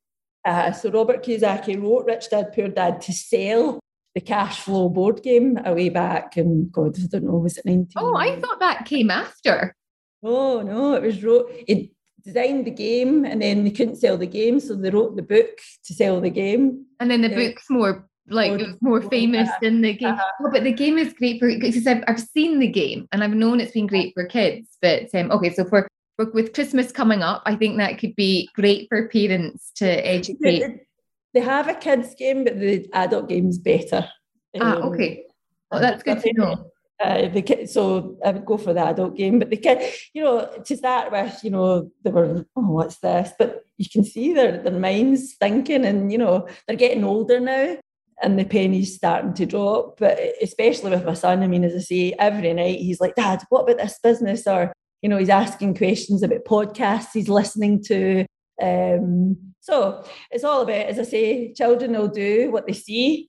Uh, 0.44 0.72
so 0.72 0.90
Robert 0.90 1.24
Kiyosaki 1.24 1.80
wrote 1.80 2.06
Rich 2.06 2.30
Dad 2.30 2.52
Poor 2.52 2.68
Dad 2.68 3.00
to 3.02 3.12
sell 3.12 3.78
the 4.14 4.20
cash 4.20 4.60
flow 4.60 4.88
board 4.88 5.22
game 5.22 5.58
a 5.64 5.74
way 5.74 5.88
back 5.88 6.36
in 6.36 6.68
God, 6.70 6.96
I 6.98 7.06
don't 7.10 7.24
know, 7.24 7.38
was 7.38 7.58
it 7.58 7.66
19? 7.66 7.86
Oh, 7.96 8.16
I 8.16 8.38
thought 8.40 8.60
that 8.60 8.84
came 8.84 9.10
after. 9.10 9.74
Oh 10.22 10.62
no, 10.62 10.94
it 10.94 11.02
was 11.02 11.22
wrote 11.22 11.50
it 11.50 11.90
designed 12.24 12.64
the 12.66 12.70
game 12.70 13.24
and 13.24 13.40
then 13.42 13.64
they 13.64 13.70
couldn't 13.70 13.96
sell 13.96 14.16
the 14.16 14.26
game, 14.26 14.60
so 14.60 14.74
they 14.74 14.90
wrote 14.90 15.16
the 15.16 15.22
book 15.22 15.58
to 15.84 15.94
sell 15.94 16.20
the 16.20 16.30
game. 16.30 16.86
And 17.00 17.10
then 17.10 17.20
the 17.22 17.28
Yeah. 17.28 17.48
book's 17.48 17.68
more 17.68 18.08
like 18.26 18.52
it 18.52 18.66
was 18.66 18.76
more 18.80 19.02
oh, 19.04 19.08
famous 19.08 19.50
than 19.60 19.82
the 19.82 19.92
game. 19.92 20.14
Uh-huh. 20.14 20.30
Oh, 20.40 20.50
but 20.50 20.64
the 20.64 20.72
game 20.72 20.96
is 20.96 21.12
great 21.12 21.38
for 21.38 21.48
because 21.48 21.86
I've, 21.86 22.02
I've 22.08 22.20
seen 22.20 22.58
the 22.58 22.68
game 22.68 23.06
and 23.12 23.22
I've 23.22 23.34
known 23.34 23.60
it's 23.60 23.72
been 23.72 23.86
great 23.86 24.14
for 24.14 24.24
kids. 24.24 24.78
But 24.80 25.14
um, 25.14 25.30
okay, 25.30 25.52
so 25.52 25.64
for, 25.64 25.86
with 26.32 26.54
Christmas 26.54 26.90
coming 26.90 27.22
up, 27.22 27.42
I 27.44 27.54
think 27.54 27.76
that 27.76 27.98
could 27.98 28.16
be 28.16 28.48
great 28.54 28.88
for 28.88 29.08
parents 29.08 29.72
to 29.76 29.86
educate. 29.86 30.60
They, 30.60 30.80
they 31.34 31.40
have 31.40 31.68
a 31.68 31.74
kids 31.74 32.14
game, 32.14 32.44
but 32.44 32.58
the 32.58 32.88
adult 32.94 33.28
game's 33.28 33.58
better. 33.58 34.08
Ah, 34.58 34.76
Um, 34.76 34.82
okay. 34.94 35.24
Well, 35.70 35.80
that's 35.80 36.02
good 36.02 36.20
to 36.22 36.32
know. 36.32 36.70
Uh, 37.00 37.28
so 37.66 38.16
I 38.24 38.30
would 38.30 38.44
go 38.44 38.56
for 38.56 38.72
the 38.72 38.86
adult 38.86 39.16
game, 39.16 39.40
but 39.40 39.50
the 39.50 39.56
kid, 39.56 39.82
you 40.12 40.22
know, 40.22 40.48
to 40.64 40.76
start 40.76 41.10
with, 41.10 41.42
you 41.42 41.50
know, 41.50 41.90
they 42.02 42.10
were, 42.10 42.46
oh, 42.56 42.62
what's 42.62 42.98
this? 42.98 43.32
But 43.38 43.64
you 43.78 43.86
can 43.90 44.04
see 44.04 44.32
their 44.32 44.62
their 44.62 44.78
minds 44.78 45.34
thinking, 45.34 45.84
and 45.84 46.12
you 46.12 46.18
know, 46.18 46.48
they're 46.66 46.76
getting 46.76 47.04
older 47.04 47.40
now, 47.40 47.76
and 48.22 48.38
the 48.38 48.44
penny's 48.44 48.94
starting 48.94 49.34
to 49.34 49.46
drop. 49.46 49.98
But 49.98 50.18
especially 50.40 50.90
with 50.90 51.04
my 51.04 51.14
son, 51.14 51.42
I 51.42 51.48
mean, 51.48 51.64
as 51.64 51.74
I 51.74 51.80
say, 51.80 52.14
every 52.18 52.52
night 52.54 52.78
he's 52.78 53.00
like, 53.00 53.16
Dad, 53.16 53.42
what 53.48 53.62
about 53.62 53.78
this 53.78 53.98
business? 54.02 54.46
Or 54.46 54.72
you 55.02 55.08
know, 55.08 55.18
he's 55.18 55.28
asking 55.28 55.76
questions 55.76 56.22
about 56.22 56.44
podcasts 56.44 57.12
he's 57.12 57.28
listening 57.28 57.82
to. 57.84 58.24
Um, 58.62 59.36
so 59.60 60.04
it's 60.30 60.44
all 60.44 60.62
about, 60.62 60.86
as 60.86 60.98
I 60.98 61.02
say, 61.02 61.52
children 61.52 61.92
will 61.92 62.08
do 62.08 62.50
what 62.50 62.66
they 62.66 62.72
see, 62.72 63.28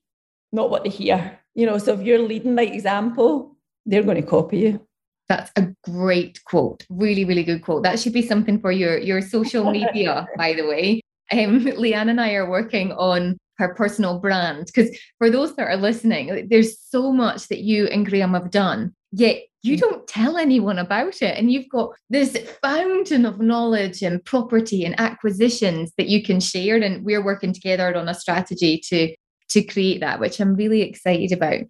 not 0.51 0.69
what 0.69 0.83
they 0.83 0.89
hear. 0.89 1.39
You 1.53 1.65
know, 1.65 1.77
so 1.77 1.93
if 1.93 2.01
you're 2.01 2.19
leading 2.19 2.55
by 2.55 2.63
example, 2.63 3.54
they're 3.85 4.03
going 4.03 4.21
to 4.21 4.27
copy 4.27 4.57
you. 4.59 4.87
That's 5.27 5.51
a 5.55 5.67
great 5.83 6.43
quote. 6.45 6.85
Really, 6.89 7.25
really 7.25 7.43
good 7.43 7.63
quote. 7.63 7.83
That 7.83 7.99
should 7.99 8.13
be 8.13 8.21
something 8.21 8.59
for 8.59 8.71
your 8.71 8.97
your 8.97 9.21
social 9.21 9.71
media, 9.71 10.27
by 10.37 10.53
the 10.53 10.67
way. 10.67 11.01
Um, 11.31 11.65
Leanne 11.65 12.09
and 12.09 12.21
I 12.21 12.33
are 12.33 12.49
working 12.49 12.91
on 12.91 13.37
her 13.57 13.73
personal 13.73 14.19
brand 14.19 14.67
because 14.67 14.95
for 15.17 15.29
those 15.29 15.55
that 15.55 15.67
are 15.67 15.77
listening, 15.77 16.47
there's 16.49 16.79
so 16.79 17.11
much 17.11 17.47
that 17.47 17.61
you 17.61 17.85
and 17.87 18.05
Graeme 18.05 18.33
have 18.33 18.51
done, 18.51 18.93
yet 19.11 19.43
you 19.63 19.77
mm. 19.77 19.79
don't 19.79 20.07
tell 20.07 20.37
anyone 20.37 20.77
about 20.77 21.21
it. 21.21 21.37
And 21.37 21.51
you've 21.51 21.69
got 21.69 21.95
this 22.09 22.37
fountain 22.61 23.25
of 23.25 23.39
knowledge 23.39 24.03
and 24.03 24.23
property 24.23 24.85
and 24.85 24.99
acquisitions 24.99 25.91
that 25.97 26.07
you 26.07 26.21
can 26.21 26.39
share. 26.39 26.75
And 26.75 27.03
we're 27.03 27.23
working 27.23 27.53
together 27.53 27.95
on 27.95 28.07
a 28.07 28.13
strategy 28.13 28.79
to 28.89 29.15
to 29.49 29.63
create 29.63 30.01
that, 30.01 30.19
which 30.19 30.39
I'm 30.39 30.55
really 30.55 30.81
excited 30.81 31.31
about. 31.31 31.61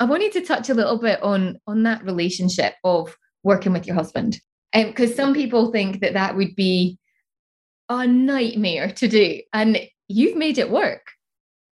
I 0.00 0.04
wanted 0.04 0.32
to 0.32 0.40
touch 0.40 0.68
a 0.68 0.74
little 0.74 0.98
bit 0.98 1.22
on 1.22 1.58
on 1.66 1.82
that 1.84 2.04
relationship 2.04 2.74
of 2.84 3.16
working 3.42 3.72
with 3.72 3.86
your 3.86 3.94
husband, 3.94 4.40
because 4.72 5.10
um, 5.10 5.16
some 5.16 5.34
people 5.34 5.70
think 5.70 6.00
that 6.00 6.14
that 6.14 6.36
would 6.36 6.54
be 6.56 6.98
a 7.88 8.06
nightmare 8.06 8.90
to 8.92 9.08
do, 9.08 9.40
and 9.52 9.78
you've 10.08 10.36
made 10.36 10.58
it 10.58 10.70
work. 10.70 11.06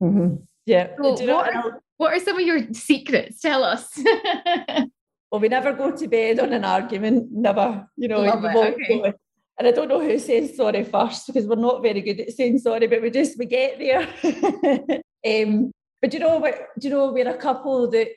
Mm-hmm. 0.02 0.36
Yeah. 0.66 0.88
So 1.02 1.12
what, 1.26 1.54
are, 1.54 1.80
what 1.96 2.12
are 2.12 2.20
some 2.20 2.38
of 2.38 2.46
your 2.46 2.72
secrets? 2.72 3.40
Tell 3.40 3.64
us. 3.64 3.88
well, 5.30 5.40
we 5.40 5.48
never 5.48 5.72
go 5.72 5.90
to 5.96 6.08
bed 6.08 6.38
on 6.40 6.52
an 6.52 6.64
argument. 6.64 7.28
Never. 7.30 7.86
You 7.96 8.08
know. 8.08 8.24
okay. 8.26 9.12
And 9.58 9.68
I 9.68 9.72
don't 9.72 9.88
know 9.88 10.00
who 10.00 10.18
says 10.18 10.56
sorry 10.56 10.84
first 10.84 11.26
because 11.26 11.46
we're 11.46 11.56
not 11.56 11.82
very 11.82 12.00
good 12.00 12.20
at 12.20 12.30
saying 12.30 12.58
sorry, 12.60 12.86
but 12.86 13.02
we 13.02 13.10
just 13.10 13.38
we 13.38 13.44
get 13.44 13.78
there. 13.78 14.08
um, 15.44 15.70
but 16.00 16.10
do 16.10 16.18
you 16.18 16.24
know, 16.24 16.40
do 16.40 16.88
you 16.88 16.90
know, 16.90 17.12
we're 17.12 17.28
a 17.28 17.36
couple 17.36 17.90
that 17.90 18.08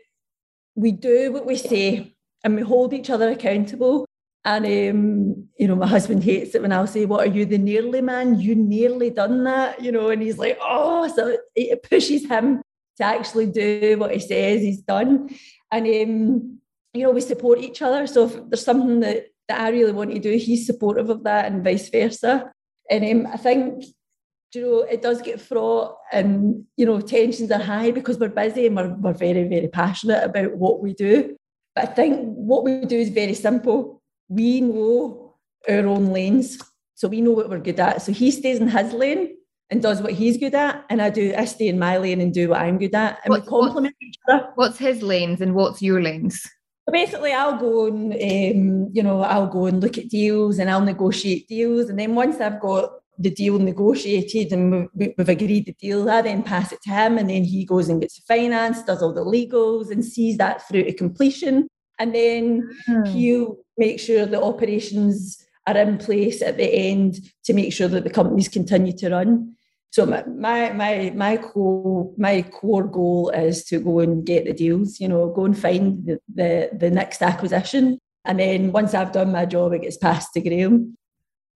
we 0.75 0.91
do 0.91 1.31
what 1.31 1.45
we 1.45 1.55
say 1.55 2.15
and 2.43 2.55
we 2.55 2.61
hold 2.61 2.93
each 2.93 3.09
other 3.09 3.29
accountable. 3.29 4.05
And 4.45 4.65
um, 4.65 5.47
you 5.57 5.67
know, 5.67 5.75
my 5.75 5.87
husband 5.87 6.23
hates 6.23 6.53
it 6.53 6.61
when 6.61 6.73
I'll 6.73 6.85
say, 6.85 7.05
"What 7.05 7.25
are 7.25 7.31
you, 7.31 7.45
the 7.45 7.57
nearly 7.57 8.01
man? 8.01 8.39
You 8.39 8.55
nearly 8.55 9.09
done 9.09 9.45
that," 9.45 9.81
you 9.81 9.89
know, 9.89 10.09
and 10.09 10.21
he's 10.21 10.37
like, 10.37 10.57
"Oh," 10.61 11.07
so 11.07 11.37
it 11.55 11.83
pushes 11.83 12.25
him 12.25 12.61
to 12.97 13.03
actually 13.03 13.45
do 13.45 13.97
what 13.97 14.11
he 14.11 14.19
says 14.19 14.61
he's 14.61 14.81
done. 14.81 15.29
And 15.71 15.87
um, 15.87 16.59
you 16.93 17.03
know, 17.03 17.11
we 17.11 17.21
support 17.21 17.59
each 17.59 17.81
other. 17.81 18.05
So 18.05 18.25
if 18.25 18.49
there's 18.49 18.65
something 18.65 18.99
that 18.99 19.27
that 19.47 19.61
I 19.61 19.69
really 19.69 19.93
want 19.93 20.11
to 20.11 20.19
do, 20.19 20.37
he's 20.37 20.65
supportive 20.65 21.09
of 21.09 21.23
that, 21.23 21.45
and 21.45 21.63
vice 21.63 21.87
versa. 21.87 22.51
And 22.89 23.25
um, 23.25 23.31
I 23.31 23.37
think 23.37 23.85
you 24.55 24.61
know, 24.61 24.79
it 24.81 25.01
does 25.01 25.21
get 25.21 25.41
fraught 25.41 25.97
and, 26.11 26.65
you 26.77 26.85
know, 26.85 27.01
tensions 27.01 27.51
are 27.51 27.61
high 27.61 27.91
because 27.91 28.17
we're 28.17 28.29
busy 28.29 28.67
and 28.67 28.75
we're, 28.75 28.93
we're 28.95 29.13
very, 29.13 29.47
very 29.47 29.67
passionate 29.67 30.23
about 30.23 30.55
what 30.55 30.81
we 30.81 30.93
do. 30.93 31.35
But 31.75 31.89
I 31.89 31.93
think 31.93 32.19
what 32.35 32.63
we 32.63 32.85
do 32.85 32.97
is 32.97 33.09
very 33.09 33.33
simple. 33.33 34.01
We 34.29 34.61
know 34.61 35.35
our 35.67 35.87
own 35.87 36.13
lanes. 36.13 36.59
So 36.95 37.07
we 37.07 37.21
know 37.21 37.31
what 37.31 37.49
we're 37.49 37.59
good 37.59 37.79
at. 37.79 38.01
So 38.01 38.11
he 38.11 38.31
stays 38.31 38.59
in 38.59 38.67
his 38.67 38.93
lane 38.93 39.35
and 39.69 39.81
does 39.81 40.01
what 40.01 40.13
he's 40.13 40.37
good 40.37 40.55
at. 40.55 40.85
And 40.89 41.01
I 41.01 41.09
do, 41.09 41.33
I 41.37 41.45
stay 41.45 41.67
in 41.67 41.79
my 41.79 41.97
lane 41.97 42.21
and 42.21 42.33
do 42.33 42.49
what 42.49 42.61
I'm 42.61 42.77
good 42.77 42.95
at. 42.95 43.19
And 43.25 43.33
we 43.33 43.41
complement 43.41 43.95
each 44.01 44.15
other. 44.27 44.49
What's 44.55 44.77
his 44.77 45.01
lanes 45.01 45.41
and 45.41 45.55
what's 45.55 45.81
your 45.81 46.01
lanes? 46.01 46.45
basically 46.91 47.31
I'll 47.31 47.57
go 47.57 47.85
and 47.85 48.13
um, 48.13 48.89
you 48.91 49.03
know 49.03 49.21
I'll 49.21 49.47
go 49.47 49.67
and 49.67 49.81
look 49.81 49.97
at 49.97 50.09
deals 50.09 50.59
and 50.59 50.69
I'll 50.69 50.81
negotiate 50.81 51.47
deals 51.47 51.89
and 51.89 51.97
then 51.97 52.13
once 52.13 52.41
I've 52.41 52.59
got 52.59 52.91
the 53.17 53.29
deal 53.29 53.59
negotiated 53.59 54.51
and 54.51 54.89
we've 54.93 55.29
agreed 55.29 55.65
the 55.65 55.73
deal. 55.73 56.09
I 56.09 56.21
then 56.21 56.43
pass 56.43 56.71
it 56.71 56.81
to 56.83 56.89
him, 56.89 57.17
and 57.17 57.29
then 57.29 57.43
he 57.43 57.65
goes 57.65 57.89
and 57.89 58.01
gets 58.01 58.15
the 58.15 58.23
finance, 58.27 58.83
does 58.83 59.01
all 59.01 59.13
the 59.13 59.23
legals, 59.23 59.91
and 59.91 60.03
sees 60.03 60.37
that 60.37 60.67
through 60.67 60.83
to 60.83 60.93
completion. 60.93 61.67
And 61.99 62.13
then 62.13 62.69
mm. 62.89 63.07
he'll 63.07 63.57
make 63.77 63.99
sure 63.99 64.25
the 64.25 64.41
operations 64.41 65.37
are 65.67 65.77
in 65.77 65.97
place 65.97 66.41
at 66.41 66.57
the 66.57 66.65
end 66.73 67.19
to 67.45 67.53
make 67.53 67.71
sure 67.71 67.87
that 67.87 68.03
the 68.03 68.09
companies 68.09 68.49
continue 68.49 68.93
to 68.97 69.09
run. 69.09 69.55
So 69.91 70.07
my 70.07 70.23
my 70.25 70.71
my 70.71 71.13
my 71.15 71.37
core 71.37 72.11
my 72.17 72.41
core 72.41 72.87
goal 72.87 73.29
is 73.29 73.63
to 73.65 73.79
go 73.79 73.99
and 73.99 74.25
get 74.25 74.45
the 74.45 74.53
deals. 74.53 74.99
You 74.99 75.07
know, 75.07 75.29
go 75.29 75.45
and 75.45 75.57
find 75.57 76.05
the 76.05 76.19
the, 76.33 76.69
the 76.75 76.89
next 76.89 77.21
acquisition, 77.21 77.99
and 78.25 78.39
then 78.39 78.71
once 78.71 78.95
I've 78.95 79.11
done 79.11 79.31
my 79.31 79.45
job, 79.45 79.73
it 79.73 79.83
gets 79.83 79.97
passed 79.97 80.33
to 80.33 80.41
Graeme. 80.41 80.97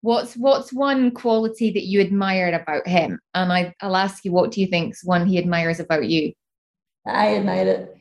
What's 0.05 0.35
what's 0.35 0.71
one 0.71 1.13
quality 1.13 1.71
that 1.71 1.87
you 1.87 2.03
admired 2.03 2.53
about 2.53 2.87
him? 2.87 3.19
And 3.33 3.51
I, 3.51 3.75
I'll 3.81 3.97
ask 3.97 4.23
you, 4.23 4.33
what 4.33 4.51
do 4.51 4.61
you 4.61 4.67
think's 4.67 5.03
one 5.03 5.27
he 5.27 5.39
admires 5.39 5.81
about 5.81 6.05
you? 6.05 6.35
I 7.07 7.37
admire 7.37 7.67
it. 7.67 7.97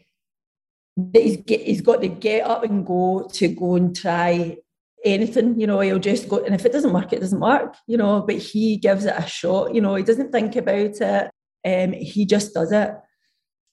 That 0.98 1.24
he's 1.24 1.38
get, 1.38 1.62
he's 1.62 1.80
got 1.80 2.02
to 2.02 2.10
get 2.10 2.46
up 2.46 2.66
and 2.66 2.86
go 2.86 3.30
to 3.32 3.48
go 3.48 3.76
and 3.76 3.96
try 3.96 4.58
anything. 5.06 5.58
You 5.58 5.66
know, 5.66 5.80
he'll 5.80 5.98
just 5.98 6.28
go, 6.28 6.44
and 6.44 6.54
if 6.54 6.66
it 6.66 6.74
doesn't 6.74 6.92
work, 6.92 7.14
it 7.14 7.22
doesn't 7.22 7.40
work. 7.40 7.78
You 7.88 7.96
know, 7.96 8.22
but 8.22 8.36
he 8.36 8.76
gives 8.76 9.06
it 9.06 9.16
a 9.16 9.26
shot. 9.26 9.74
You 9.74 9.80
know, 9.80 9.96
he 9.96 10.04
doesn't 10.04 10.34
think 10.34 10.58
about 10.58 10.76
it. 10.76 11.32
Um, 11.66 11.94
he 11.94 12.26
just 12.26 12.54
does 12.54 12.74
it, 12.74 12.92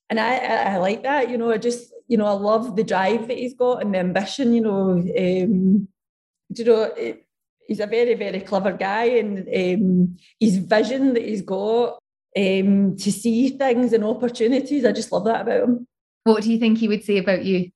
and 0.09 0.21
I, 0.21 0.37
I, 0.37 0.75
I 0.75 0.77
like 0.77 1.03
that. 1.03 1.31
You 1.31 1.37
know, 1.37 1.51
I 1.51 1.59
just 1.59 1.93
you 2.07 2.17
know 2.17 2.27
I 2.27 2.33
love 2.35 2.77
the 2.77 2.85
drive 2.85 3.27
that 3.27 3.39
he's 3.39 3.55
got 3.55 3.83
and 3.83 3.93
the 3.93 3.99
ambition. 3.99 4.55
You 4.55 4.61
know, 4.61 4.91
um, 4.93 5.89
you 6.55 6.65
know. 6.65 6.83
It, 6.97 7.27
he's 7.71 7.81
a 7.81 7.87
very, 7.87 8.15
very 8.15 8.41
clever 8.41 8.73
guy, 8.73 9.05
and 9.05 9.49
um, 9.49 10.17
his 10.41 10.57
vision 10.57 11.15
that 11.15 11.25
he's 11.25 11.41
got 11.41 12.01
um, 12.37 12.97
to 12.97 13.13
see 13.13 13.51
things 13.51 13.93
and 13.93 14.05
opportunities, 14.05 14.85
I 14.85 14.91
just 14.91 15.13
love 15.13 15.25
that 15.25 15.43
about 15.43 15.63
him. 15.63 15.87
What 16.25 16.43
do 16.43 16.53
you 16.53 16.59
think 16.59 16.79
he 16.79 16.89
would 16.89 17.05
say 17.05 17.19
about 17.19 17.45
you? 17.45 17.71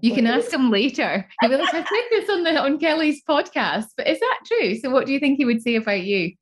You 0.00 0.14
can 0.14 0.26
ask 0.26 0.50
him 0.50 0.70
later. 0.70 1.28
He 1.42 1.48
will 1.48 1.58
like, 1.58 1.74
I 1.74 1.84
said 1.84 2.04
this 2.10 2.28
on 2.30 2.42
the 2.42 2.58
on 2.58 2.78
Kelly's 2.78 3.22
podcast, 3.28 3.88
but 3.96 4.08
is 4.08 4.18
that 4.18 4.40
true? 4.46 4.76
So, 4.76 4.90
what 4.90 5.06
do 5.06 5.12
you 5.12 5.20
think 5.20 5.36
he 5.36 5.44
would 5.44 5.62
say 5.62 5.76
about 5.76 6.02
you? 6.02 6.32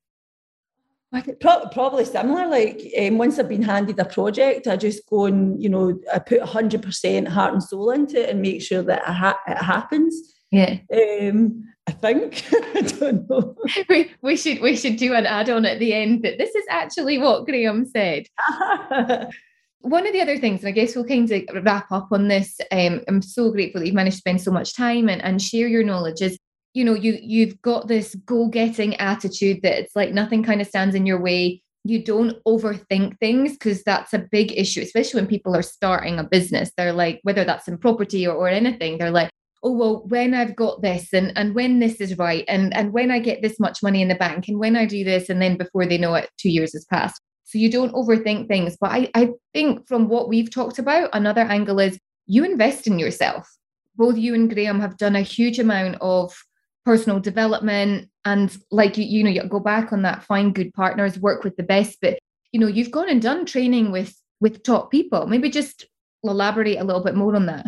Probably 1.41 2.05
similar. 2.07 2.47
Like 2.47 2.83
um, 2.99 3.19
once 3.19 3.39
I've 3.39 3.49
been 3.49 3.63
handed 3.63 3.99
a 3.99 4.05
project, 4.05 4.69
I 4.69 4.77
just 4.77 5.07
go 5.11 5.27
and 5.27 5.61
you 5.61 5.69
know 5.69 6.01
I 6.15 6.21
put 6.21 6.41
hundred 6.41 6.83
percent 6.83 7.29
heart 7.29 7.53
and 7.53 7.63
soul 7.63 7.91
into 7.91 8.23
it 8.23 8.31
and 8.31 8.41
make 8.41 8.63
sure 8.63 8.83
that 8.83 9.01
it, 9.01 9.13
ha- 9.13 9.41
it 9.47 9.59
happens. 9.59 10.35
Yeah. 10.53 10.79
Um, 10.95 11.65
I 11.87 11.93
think. 11.93 12.45
I 12.53 12.81
don't 12.83 13.29
know. 13.29 13.57
We, 13.89 14.11
we 14.23 14.37
should 14.37 14.61
we 14.61 14.77
should 14.77 14.97
do 14.97 15.15
an 15.15 15.27
add-on 15.27 15.65
at 15.65 15.79
the 15.79 15.95
end 15.95 16.23
that 16.23 16.39
this 16.39 16.55
is 16.55 16.65
actually 16.71 17.19
what 17.19 17.47
Graeme 17.47 17.85
said. 17.87 18.27
One 19.81 20.07
of 20.07 20.13
the 20.13 20.21
other 20.21 20.39
things, 20.39 20.61
and 20.61 20.69
I 20.69 20.73
guess 20.73 20.95
we'll 20.95 21.05
kind 21.05 21.31
of 21.31 21.65
wrap 21.65 21.91
up 21.91 22.09
on 22.13 22.29
this. 22.29 22.61
Um, 22.71 23.01
I'm 23.09 23.21
so 23.21 23.51
grateful 23.51 23.81
that 23.81 23.87
you've 23.87 23.97
managed 23.97 24.17
to 24.17 24.21
spend 24.21 24.41
so 24.41 24.53
much 24.53 24.77
time 24.77 25.09
and, 25.09 25.21
and 25.23 25.43
share 25.43 25.67
your 25.67 25.83
knowledge. 25.83 26.23
Is 26.23 26.39
you 26.73 26.85
know 26.85 26.95
you 26.95 27.19
you've 27.21 27.61
got 27.63 27.89
this 27.89 28.15
go-getting 28.15 28.95
attitude 28.97 29.63
that 29.63 29.79
it's 29.79 29.97
like 29.97 30.13
nothing 30.13 30.45
kind 30.45 30.61
of 30.61 30.69
stands 30.69 30.95
in 30.95 31.05
your 31.05 31.21
way. 31.21 31.63
You 31.85 32.05
don't 32.05 32.39
overthink 32.45 33.19
things 33.19 33.55
because 33.55 33.83
that's 33.83 34.13
a 34.13 34.21
big 34.31 34.53
issue, 34.53 34.83
especially 34.83 35.21
when 35.21 35.29
people 35.29 35.57
are 35.57 35.63
starting 35.63 36.21
a 36.21 36.25
business. 36.25 36.71
They're 36.77 36.93
like, 36.93 37.19
whether 37.25 37.43
that's 37.43 37.67
in 37.67 37.77
property 37.77 38.25
or, 38.25 38.37
or 38.37 38.49
anything, 38.49 38.99
they're 38.99 39.11
like, 39.11 39.32
oh 39.63 39.73
well 39.73 40.03
when 40.09 40.35
i've 40.35 40.57
got 40.57 40.83
this 40.83 41.13
and 41.13 41.33
and 41.37 41.55
when 41.55 41.79
this 41.79 42.01
is 42.01 42.19
right 42.19 42.45
and 42.49 42.75
and 42.75 42.93
when 42.93 43.11
i 43.11 43.19
get 43.19 43.43
this 43.43 43.61
much 43.61 43.83
money 43.83 44.03
in 44.03 44.09
the 44.09 44.15
bank 44.15 44.49
and 44.49 44.59
when 44.59 44.77
i 44.77 44.85
do 44.85 45.05
this 45.05 45.29
and 45.29 45.41
then 45.41 45.57
before 45.57 45.87
they 45.87 45.99
know 45.99 46.15
it 46.15 46.29
two 46.39 46.51
years 46.51 46.73
has 46.73 46.85
passed. 46.87 47.21
So 47.45 47.59
you 47.59 47.71
don't 47.71 47.93
overthink 47.93 48.49
things. 48.49 48.77
But 48.81 48.91
i 48.93 49.11
i 49.15 49.31
think 49.53 49.87
from 49.87 50.09
what 50.09 50.29
we've 50.29 50.51
talked 50.51 50.79
about 50.79 51.11
another 51.13 51.43
angle 51.43 51.79
is 51.81 51.99
you 52.27 52.45
invest 52.45 52.87
in 52.87 52.99
yourself. 52.99 53.49
Both 53.97 54.17
you 54.17 54.35
and 54.35 54.53
graeme 54.53 54.81
have 54.81 54.97
done 54.97 55.17
a 55.17 55.21
huge 55.23 55.59
amount 55.59 55.97
of 56.01 56.35
personal 56.85 57.21
development 57.21 58.09
and 58.25 58.57
like 58.71 58.97
you 58.97 59.05
you 59.05 59.23
know 59.23 59.31
you 59.31 59.45
go 59.45 59.61
back 59.61 59.93
on 59.93 60.03
that 60.03 60.25
find 60.25 60.55
good 60.55 60.73
partners 60.75 61.19
work 61.19 61.45
with 61.45 61.57
the 61.57 61.63
best. 61.63 61.99
But 62.01 62.19
you 62.53 62.61
know 62.61 62.69
you've 62.69 62.91
gone 62.91 63.09
and 63.09 63.21
done 63.21 63.45
training 63.45 63.93
with 63.93 64.17
with 64.41 64.63
top 64.63 64.91
people. 64.91 65.27
Maybe 65.27 65.51
just 65.51 65.87
elaborate 66.25 66.79
a 66.79 66.85
little 66.85 67.03
bit 67.03 67.17
more 67.17 67.37
on 67.37 67.47
that 67.47 67.67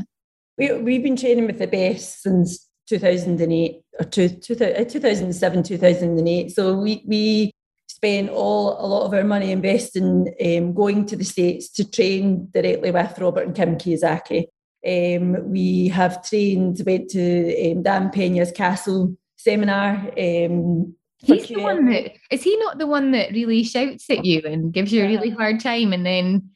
we, 0.56 0.72
we've 0.72 1.02
been 1.02 1.16
training 1.16 1.46
with 1.46 1.58
the 1.58 1.66
best 1.66 2.22
since 2.22 2.68
2008 2.88 3.80
or 3.98 4.04
two, 4.04 4.28
2007, 4.28 5.62
2008. 5.62 6.50
So 6.50 6.74
we, 6.74 7.02
we 7.06 7.50
spent 7.88 8.30
all 8.30 8.76
a 8.78 8.86
lot 8.86 9.06
of 9.06 9.14
our 9.14 9.24
money 9.24 9.50
investing 9.50 10.34
um, 10.44 10.74
going 10.74 11.06
to 11.06 11.16
the 11.16 11.24
States 11.24 11.70
to 11.70 11.90
train 11.90 12.48
directly 12.52 12.90
with 12.90 13.18
Robert 13.18 13.46
and 13.46 13.54
Kim 13.54 13.76
Kiyosaki. 13.76 14.46
Um, 14.86 15.50
we 15.50 15.88
have 15.88 16.22
trained, 16.28 16.82
went 16.84 17.08
to 17.10 17.72
um, 17.72 17.82
Dan 17.82 18.10
Pena's 18.10 18.52
Castle 18.52 19.16
seminar. 19.36 20.10
Um, 20.18 20.94
He's 21.18 21.48
the 21.48 21.62
one 21.62 21.86
that 21.86 22.12
is 22.30 22.42
he 22.42 22.54
not 22.58 22.78
the 22.78 22.86
one 22.86 23.12
that 23.12 23.30
really 23.30 23.64
shouts 23.64 24.10
at 24.10 24.26
you 24.26 24.42
and 24.44 24.74
gives 24.74 24.92
you 24.92 25.02
a 25.02 25.08
really 25.08 25.30
hard 25.30 25.58
time 25.58 25.94
and 25.94 26.04
then 26.04 26.50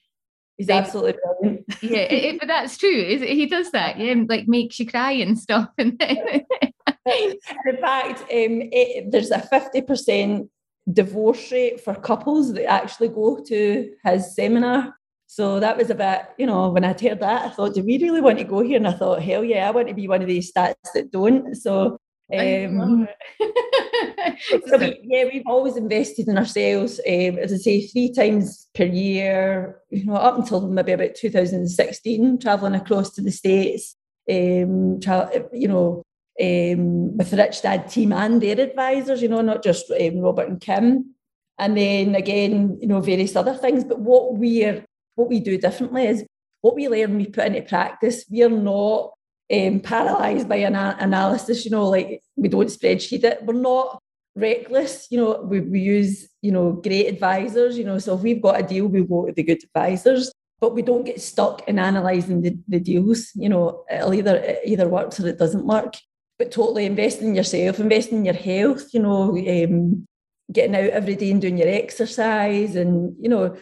He's 0.58 0.68
absolutely 0.68 1.14
brilliant. 1.22 1.64
yeah, 1.80 2.00
it, 2.00 2.24
it, 2.24 2.40
but 2.40 2.48
that's 2.48 2.76
true. 2.76 2.90
Is 2.90 3.22
he 3.22 3.46
does 3.46 3.70
that? 3.70 3.98
Yeah, 3.98 4.14
like 4.28 4.48
makes 4.48 4.78
you 4.80 4.86
cry 4.86 5.12
and 5.12 5.38
stuff. 5.38 5.68
And 5.78 6.00
in 6.02 7.76
fact, 7.80 8.20
um, 8.22 8.26
it, 8.28 9.10
there's 9.10 9.30
a 9.30 9.40
fifty 9.40 9.80
percent 9.80 10.50
divorce 10.92 11.52
rate 11.52 11.80
for 11.80 11.94
couples 11.94 12.52
that 12.54 12.66
actually 12.66 13.08
go 13.08 13.42
to 13.44 13.90
his 14.04 14.34
seminar. 14.34 14.94
So 15.26 15.60
that 15.60 15.76
was 15.76 15.90
a 15.90 15.94
bit, 15.94 16.22
you 16.38 16.46
know, 16.46 16.70
when 16.70 16.84
I'd 16.84 17.00
heard 17.00 17.20
that, 17.20 17.44
I 17.44 17.50
thought, 17.50 17.74
do 17.74 17.84
we 17.84 17.98
really 17.98 18.22
want 18.22 18.38
to 18.38 18.44
go 18.44 18.60
here? 18.60 18.78
And 18.78 18.88
I 18.88 18.92
thought, 18.92 19.22
hell 19.22 19.44
yeah, 19.44 19.68
I 19.68 19.70
want 19.70 19.88
to 19.88 19.94
be 19.94 20.08
one 20.08 20.22
of 20.22 20.28
these 20.28 20.50
stats 20.50 20.74
that 20.94 21.12
don't. 21.12 21.54
So 21.54 21.98
um, 22.32 23.08
so 24.66 24.76
we, 24.76 25.00
yeah, 25.02 25.24
we've 25.32 25.46
always 25.46 25.76
invested 25.76 26.28
in 26.28 26.36
ourselves. 26.36 27.00
Um, 27.06 27.38
as 27.38 27.52
I 27.52 27.56
say, 27.56 27.86
three 27.86 28.12
times 28.12 28.68
per 28.74 28.84
year, 28.84 29.80
you 29.90 30.04
know, 30.04 30.14
up 30.14 30.38
until 30.38 30.68
maybe 30.68 30.92
about 30.92 31.14
2016, 31.14 32.38
traveling 32.38 32.74
across 32.74 33.10
to 33.12 33.22
the 33.22 33.32
States, 33.32 33.96
um, 34.30 35.00
tra- 35.00 35.30
you 35.52 35.68
know, 35.68 36.02
um, 36.40 37.16
with 37.16 37.30
the 37.30 37.36
Rich 37.36 37.62
Dad 37.62 37.90
team 37.90 38.12
and 38.12 38.40
their 38.42 38.60
advisors, 38.60 39.22
you 39.22 39.28
know, 39.28 39.40
not 39.40 39.62
just 39.62 39.90
um, 39.90 40.18
Robert 40.18 40.48
and 40.48 40.60
Kim. 40.60 41.14
And 41.58 41.76
then 41.76 42.14
again, 42.14 42.78
you 42.80 42.86
know, 42.86 43.00
various 43.00 43.34
other 43.34 43.54
things. 43.54 43.84
But 43.84 44.00
what 44.00 44.36
we're 44.36 44.84
what 45.16 45.28
we 45.28 45.40
do 45.40 45.58
differently 45.58 46.06
is 46.06 46.24
what 46.60 46.76
we 46.76 46.88
learn, 46.88 47.16
we 47.16 47.26
put 47.26 47.46
into 47.46 47.62
practice. 47.62 48.24
We're 48.30 48.48
not 48.48 49.12
um, 49.52 49.80
paralyzed 49.80 50.48
by 50.48 50.56
an 50.56 50.76
analysis, 50.76 51.64
you 51.64 51.70
know, 51.70 51.88
like 51.88 52.22
we 52.36 52.48
don't 52.48 52.66
spreadsheet 52.68 53.24
it. 53.24 53.42
We're 53.42 53.54
not 53.54 54.02
reckless, 54.34 55.08
you 55.10 55.18
know, 55.18 55.42
we, 55.42 55.60
we 55.60 55.80
use, 55.80 56.28
you 56.42 56.52
know, 56.52 56.72
great 56.72 57.08
advisors, 57.08 57.76
you 57.76 57.84
know, 57.84 57.98
so 57.98 58.14
if 58.14 58.20
we've 58.20 58.42
got 58.42 58.60
a 58.60 58.62
deal, 58.62 58.86
we 58.86 59.02
go 59.02 59.26
to 59.26 59.32
the 59.32 59.42
good 59.42 59.62
advisors, 59.64 60.32
but 60.60 60.74
we 60.74 60.82
don't 60.82 61.04
get 61.04 61.20
stuck 61.20 61.66
in 61.68 61.78
analysing 61.78 62.42
the, 62.42 62.56
the 62.68 62.80
deals, 62.80 63.30
you 63.34 63.48
know, 63.48 63.84
it'll 63.90 64.14
either, 64.14 64.36
it 64.36 64.60
either 64.64 64.88
works 64.88 65.18
or 65.18 65.26
it 65.26 65.38
doesn't 65.38 65.66
work. 65.66 65.94
But 66.38 66.52
totally 66.52 66.86
invest 66.86 67.20
in 67.20 67.34
yourself, 67.34 67.80
invest 67.80 68.10
in 68.10 68.24
your 68.24 68.34
health, 68.34 68.94
you 68.94 69.00
know, 69.00 69.36
um, 69.36 70.06
getting 70.52 70.76
out 70.76 70.90
every 70.90 71.16
day 71.16 71.32
and 71.32 71.40
doing 71.40 71.58
your 71.58 71.68
exercise 71.68 72.76
and, 72.76 73.16
you 73.20 73.28
know, 73.28 73.56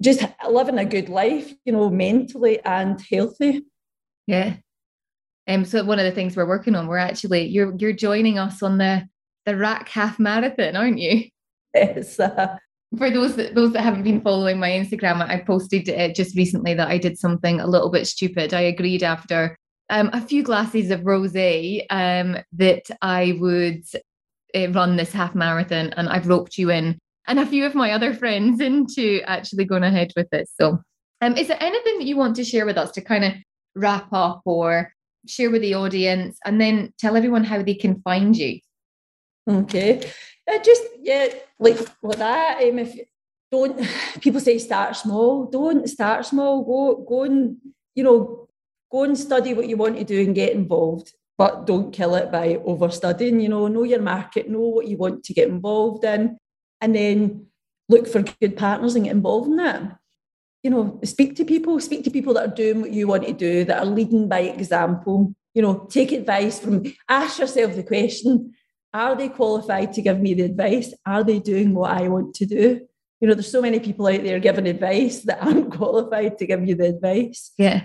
just 0.00 0.24
living 0.48 0.78
a 0.78 0.86
good 0.86 1.10
life, 1.10 1.52
you 1.66 1.72
know, 1.74 1.90
mentally 1.90 2.58
and 2.64 2.98
healthy. 3.10 3.66
Yeah. 4.26 4.56
Um, 5.48 5.64
so 5.64 5.84
one 5.84 5.98
of 5.98 6.04
the 6.04 6.12
things 6.12 6.36
we're 6.36 6.46
working 6.46 6.74
on, 6.74 6.86
we're 6.86 6.98
actually 6.98 7.46
you're 7.46 7.74
you're 7.78 7.92
joining 7.92 8.38
us 8.38 8.62
on 8.62 8.78
the 8.78 9.08
the 9.46 9.56
RAC 9.56 9.88
half 9.88 10.18
marathon, 10.18 10.76
aren't 10.76 10.98
you? 10.98 11.24
Yes. 11.72 12.18
Uh, 12.18 12.56
For 12.98 13.12
those 13.12 13.36
that 13.36 13.54
those 13.54 13.72
that 13.74 13.82
haven't 13.82 14.02
been 14.02 14.20
following 14.22 14.58
my 14.58 14.70
Instagram, 14.70 15.20
I 15.20 15.38
posted 15.38 15.88
uh, 15.88 16.12
just 16.12 16.36
recently 16.36 16.74
that 16.74 16.88
I 16.88 16.98
did 16.98 17.16
something 17.16 17.60
a 17.60 17.66
little 17.66 17.90
bit 17.90 18.08
stupid. 18.08 18.52
I 18.52 18.62
agreed 18.62 19.04
after 19.04 19.56
um, 19.88 20.10
a 20.12 20.20
few 20.20 20.42
glasses 20.42 20.90
of 20.90 21.02
rosé 21.02 21.86
um, 21.90 22.38
that 22.54 22.90
I 23.02 23.38
would 23.38 23.84
uh, 24.52 24.68
run 24.72 24.96
this 24.96 25.12
half 25.12 25.36
marathon, 25.36 25.90
and 25.90 26.08
I've 26.08 26.26
roped 26.26 26.58
you 26.58 26.70
in 26.70 26.98
and 27.30 27.38
a 27.38 27.46
few 27.46 27.64
of 27.64 27.74
my 27.74 27.92
other 27.92 28.12
friends 28.12 28.60
into 28.70 29.22
actually 29.26 29.64
going 29.64 29.84
ahead 29.84 30.12
with 30.16 30.28
this. 30.30 30.50
So, 30.60 30.82
um, 31.22 31.36
is 31.36 31.48
there 31.48 31.62
anything 31.62 31.98
that 31.98 32.06
you 32.06 32.16
want 32.16 32.36
to 32.36 32.44
share 32.44 32.66
with 32.66 32.76
us 32.76 32.90
to 32.92 33.00
kind 33.00 33.24
of 33.24 33.32
wrap 33.74 34.08
up 34.12 34.42
or 34.44 34.92
share 35.26 35.50
with 35.50 35.62
the 35.62 35.74
audience, 35.74 36.38
and 36.44 36.60
then 36.60 36.92
tell 36.98 37.16
everyone 37.16 37.44
how 37.44 37.62
they 37.62 37.74
can 37.74 38.00
find 38.02 38.36
you? 38.36 38.60
Okay, 39.48 40.10
uh, 40.50 40.58
just 40.58 40.82
yeah, 41.00 41.28
like 41.58 41.78
like 42.02 42.18
that. 42.18 42.62
Um, 42.62 42.78
if 42.78 42.98
don't 43.50 43.80
people 44.20 44.40
say 44.40 44.58
start 44.58 44.96
small, 44.96 45.46
don't 45.46 45.88
start 45.88 46.26
small. 46.26 46.64
Go 46.64 47.04
go 47.08 47.24
and 47.24 47.56
you 47.94 48.04
know 48.04 48.48
go 48.90 49.04
and 49.04 49.18
study 49.18 49.54
what 49.54 49.68
you 49.68 49.76
want 49.76 49.96
to 49.98 50.04
do 50.04 50.20
and 50.20 50.34
get 50.34 50.52
involved 50.52 51.12
but 51.40 51.66
don't 51.66 51.90
kill 51.90 52.16
it 52.16 52.30
by 52.30 52.56
over 52.66 52.90
studying. 52.90 53.40
You 53.40 53.48
know, 53.48 53.66
know 53.66 53.84
your 53.84 54.02
market, 54.02 54.50
know 54.50 54.60
what 54.60 54.86
you 54.86 54.98
want 54.98 55.24
to 55.24 55.32
get 55.32 55.48
involved 55.48 56.04
in, 56.04 56.36
and 56.82 56.94
then 56.94 57.46
look 57.88 58.06
for 58.06 58.20
good 58.42 58.58
partners 58.58 58.94
and 58.94 59.06
get 59.06 59.14
involved 59.14 59.48
in 59.48 59.56
that. 59.56 59.96
You 60.62 60.70
know, 60.70 61.00
speak 61.04 61.36
to 61.36 61.44
people, 61.44 61.80
speak 61.80 62.04
to 62.04 62.10
people 62.10 62.34
that 62.34 62.48
are 62.48 62.54
doing 62.54 62.82
what 62.82 62.92
you 62.92 63.06
want 63.06 63.26
to 63.26 63.32
do, 63.32 63.64
that 63.64 63.78
are 63.78 63.86
leading 63.86 64.28
by 64.28 64.40
example. 64.40 65.34
You 65.54 65.62
know, 65.62 65.86
take 65.90 66.12
advice 66.12 66.60
from, 66.60 66.84
ask 67.08 67.38
yourself 67.38 67.74
the 67.74 67.82
question 67.82 68.52
are 68.92 69.14
they 69.14 69.28
qualified 69.28 69.92
to 69.92 70.02
give 70.02 70.20
me 70.20 70.34
the 70.34 70.42
advice? 70.42 70.92
Are 71.06 71.22
they 71.22 71.38
doing 71.38 71.74
what 71.74 71.92
I 71.92 72.08
want 72.08 72.34
to 72.36 72.46
do? 72.46 72.80
You 73.20 73.28
know, 73.28 73.34
there's 73.34 73.50
so 73.50 73.62
many 73.62 73.78
people 73.78 74.06
out 74.06 74.22
there 74.22 74.40
giving 74.40 74.66
advice 74.66 75.20
that 75.22 75.42
aren't 75.44 75.72
qualified 75.72 76.38
to 76.38 76.46
give 76.46 76.66
you 76.66 76.74
the 76.74 76.88
advice. 76.88 77.52
Yeah. 77.56 77.82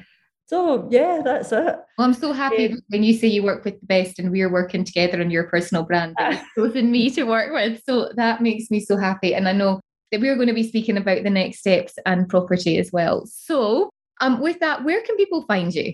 So 0.47 0.87
yeah, 0.91 1.21
that's 1.23 1.51
it. 1.51 1.63
Well, 1.97 2.07
I'm 2.07 2.13
so 2.13 2.31
happy 2.31 2.75
when 2.89 3.03
you 3.03 3.15
say 3.15 3.27
you 3.27 3.43
work 3.43 3.65
with 3.65 3.79
the 3.79 3.85
best 3.85 4.19
and 4.19 4.31
we're 4.31 4.51
working 4.51 4.83
together 4.83 5.19
on 5.19 5.31
your 5.31 5.45
personal 5.45 5.83
brand 5.83 6.15
you've 6.19 6.41
chosen 6.55 6.91
me 6.91 7.09
to 7.11 7.23
work 7.23 7.51
with. 7.51 7.81
So 7.83 8.11
that 8.15 8.41
makes 8.41 8.69
me 8.69 8.79
so 8.79 8.95
happy. 8.95 9.33
And 9.33 9.47
I 9.47 9.53
know 9.53 9.81
that 10.11 10.21
we're 10.21 10.35
going 10.35 10.47
to 10.47 10.53
be 10.53 10.67
speaking 10.67 10.97
about 10.97 11.23
the 11.23 11.29
next 11.29 11.59
steps 11.59 11.95
and 12.05 12.29
property 12.29 12.77
as 12.77 12.91
well. 12.91 13.25
So 13.25 13.89
um 14.21 14.41
with 14.41 14.59
that, 14.59 14.83
where 14.83 15.01
can 15.01 15.17
people 15.17 15.43
find 15.43 15.73
you? 15.73 15.93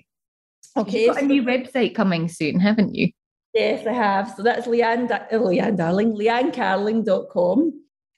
Okay. 0.77 1.05
You've 1.05 1.15
got 1.15 1.23
a 1.23 1.25
new 1.25 1.43
website 1.43 1.95
coming 1.95 2.29
soon, 2.29 2.59
haven't 2.59 2.95
you? 2.95 3.11
Yes, 3.53 3.85
I 3.85 3.91
have. 3.91 4.33
So 4.35 4.43
that's 4.43 4.67
Leanne, 4.67 5.11
uh, 5.11 5.27
Leanne 5.31 5.77
Carling, 5.77 6.15
leannecarling.com. 6.15 7.73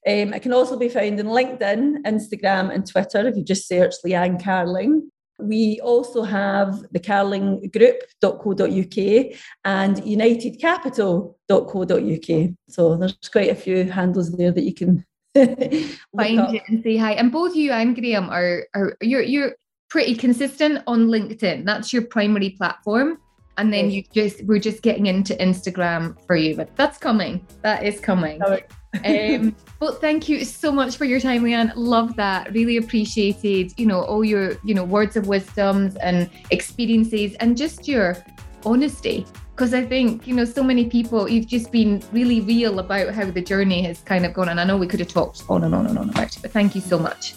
Um, 0.06 0.34
it 0.34 0.42
can 0.42 0.52
also 0.54 0.78
be 0.78 0.90
found 0.90 1.18
in 1.20 1.28
LinkedIn, 1.28 2.04
Instagram, 2.06 2.74
and 2.74 2.86
Twitter 2.88 3.28
if 3.28 3.38
you 3.38 3.44
just 3.44 3.68
search 3.68 3.96
Leanne 4.06 4.44
Carling. 4.44 5.10
We 5.40 5.80
also 5.82 6.22
have 6.22 6.84
the 6.92 7.00
carlinggroup.co.uk 7.00 9.36
and 9.66 9.98
unitedcapital.co.uk. 9.98 12.50
So 12.70 12.98
there's 12.98 13.18
quite 13.32 13.50
a 13.50 13.56
few 13.56 13.90
handles 13.90 14.32
there 14.34 14.52
that 14.52 14.64
you 14.64 14.76
can 14.76 15.04
find 16.16 16.40
up. 16.40 16.54
it 16.54 16.64
and 16.68 16.84
say 16.84 16.98
hi. 16.98 17.14
And 17.14 17.32
both 17.32 17.56
you 17.56 17.72
and 17.72 17.96
Graeme 17.96 18.30
are, 18.30 18.68
are 18.76 18.98
you're 19.02 19.22
you're 19.22 19.56
pretty 19.90 20.16
consistent 20.16 20.84
on 20.88 21.08
LinkedIn. 21.08 21.66
That's 21.66 21.94
your 21.94 22.04
primary 22.04 22.52
platform. 22.52 23.20
And 23.58 23.72
then 23.72 23.92
you 23.92 24.04
just 24.12 24.44
we're 24.46 24.60
just 24.60 24.82
getting 24.82 25.06
into 25.06 25.36
Instagram 25.36 26.18
for 26.26 26.36
you, 26.36 26.56
but 26.56 26.76
that's 26.76 26.98
coming. 26.98 27.46
That 27.62 27.84
is 27.84 28.00
coming. 28.00 28.42
um, 29.06 29.56
well, 29.80 29.94
thank 29.94 30.30
you 30.30 30.46
so 30.46 30.72
much 30.72 30.98
for 30.98 31.06
your 31.06 31.20
time, 31.20 31.44
Leanne. 31.44 31.72
Love 31.76 32.16
that. 32.16 32.52
Really 32.54 32.78
appreciated, 32.78 33.74
you 33.78 33.86
know, 33.86 34.02
all 34.02 34.24
your, 34.24 34.56
you 34.64 34.74
know, 34.74 34.84
words 34.84 35.16
of 35.16 35.28
wisdoms 35.28 35.96
and 35.98 36.30
experiences 36.50 37.36
and 37.40 37.58
just 37.58 37.88
your 37.88 38.18
honesty. 38.66 39.26
Because 39.56 39.76
I 39.76 39.86
think, 39.86 40.26
you 40.26 40.34
know, 40.34 40.46
so 40.46 40.64
many 40.64 40.90
people, 40.90 41.30
you've 41.30 41.46
just 41.46 41.72
been 41.72 42.02
really 42.12 42.42
real 42.42 42.80
about 42.80 43.14
how 43.14 43.30
the 43.30 43.42
journey 43.42 43.84
has 43.84 44.02
kind 44.02 44.26
of 44.26 44.34
gone. 44.34 44.50
And 44.50 44.60
I 44.60 44.64
know 44.64 44.78
we 44.78 44.88
could 44.88 45.00
have 45.00 45.10
talked 45.10 45.44
on 45.48 45.64
and 45.64 45.76
on 45.76 45.86
and 45.86 46.00
on 46.00 46.10
about 46.10 46.36
it, 46.36 46.42
but 46.42 46.52
thank 46.52 46.74
you 46.74 46.82
so 46.82 46.98
much. 46.98 47.36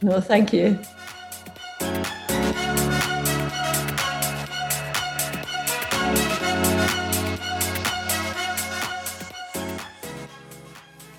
No, 0.00 0.20
thank 0.20 0.52
you. 0.52 0.78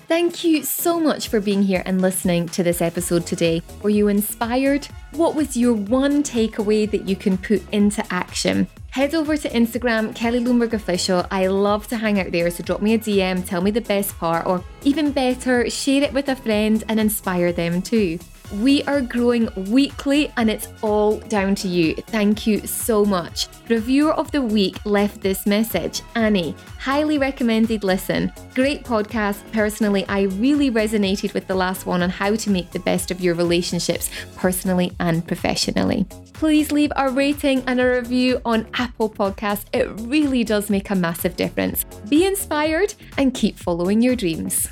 Thank 0.08 0.42
you 0.42 0.64
so 0.64 0.98
much 0.98 1.28
for 1.28 1.40
being 1.40 1.62
here 1.62 1.82
and 1.84 2.00
listening 2.00 2.48
to 2.48 2.62
this 2.62 2.80
episode 2.80 3.26
today. 3.26 3.62
Were 3.82 3.90
you 3.90 4.08
inspired? 4.08 4.86
What 5.12 5.34
was 5.34 5.54
your 5.54 5.74
one 5.74 6.22
takeaway 6.22 6.90
that 6.90 7.06
you 7.06 7.14
can 7.14 7.36
put 7.36 7.62
into 7.70 8.04
action? 8.10 8.66
Head 8.90 9.14
over 9.14 9.36
to 9.36 9.48
Instagram, 9.48 10.16
Kelly 10.16 10.40
Lumberg 10.40 10.72
Official. 10.72 11.24
I 11.30 11.46
love 11.46 11.86
to 11.88 11.96
hang 11.96 12.18
out 12.18 12.32
there, 12.32 12.50
so 12.50 12.64
drop 12.64 12.82
me 12.82 12.94
a 12.94 12.98
DM, 12.98 13.46
tell 13.46 13.60
me 13.60 13.70
the 13.70 13.80
best 13.80 14.18
part, 14.18 14.46
or 14.46 14.64
even 14.82 15.12
better, 15.12 15.70
share 15.70 16.02
it 16.02 16.12
with 16.12 16.28
a 16.28 16.34
friend 16.34 16.82
and 16.88 16.98
inspire 16.98 17.52
them 17.52 17.82
too. 17.82 18.18
We 18.54 18.82
are 18.84 19.00
growing 19.00 19.48
weekly 19.70 20.32
and 20.36 20.50
it's 20.50 20.68
all 20.82 21.18
down 21.20 21.54
to 21.56 21.68
you. 21.68 21.94
Thank 21.94 22.46
you 22.46 22.66
so 22.66 23.04
much. 23.04 23.46
Reviewer 23.68 24.12
of 24.12 24.32
the 24.32 24.42
week 24.42 24.84
left 24.84 25.20
this 25.20 25.46
message 25.46 26.02
Annie, 26.16 26.56
highly 26.78 27.18
recommended 27.18 27.84
listen. 27.84 28.32
Great 28.54 28.84
podcast. 28.84 29.40
Personally, 29.52 30.04
I 30.08 30.22
really 30.22 30.70
resonated 30.70 31.32
with 31.32 31.46
the 31.46 31.54
last 31.54 31.86
one 31.86 32.02
on 32.02 32.10
how 32.10 32.34
to 32.34 32.50
make 32.50 32.72
the 32.72 32.80
best 32.80 33.10
of 33.10 33.20
your 33.20 33.34
relationships, 33.34 34.10
personally 34.36 34.92
and 34.98 35.26
professionally. 35.26 36.06
Please 36.32 36.72
leave 36.72 36.90
a 36.96 37.10
rating 37.10 37.62
and 37.66 37.80
a 37.80 37.88
review 37.88 38.40
on 38.44 38.66
Apple 38.74 39.10
Podcasts. 39.10 39.66
It 39.72 39.88
really 40.00 40.42
does 40.42 40.70
make 40.70 40.90
a 40.90 40.94
massive 40.94 41.36
difference. 41.36 41.84
Be 42.08 42.26
inspired 42.26 42.94
and 43.16 43.32
keep 43.32 43.58
following 43.58 44.00
your 44.00 44.16
dreams. 44.16 44.66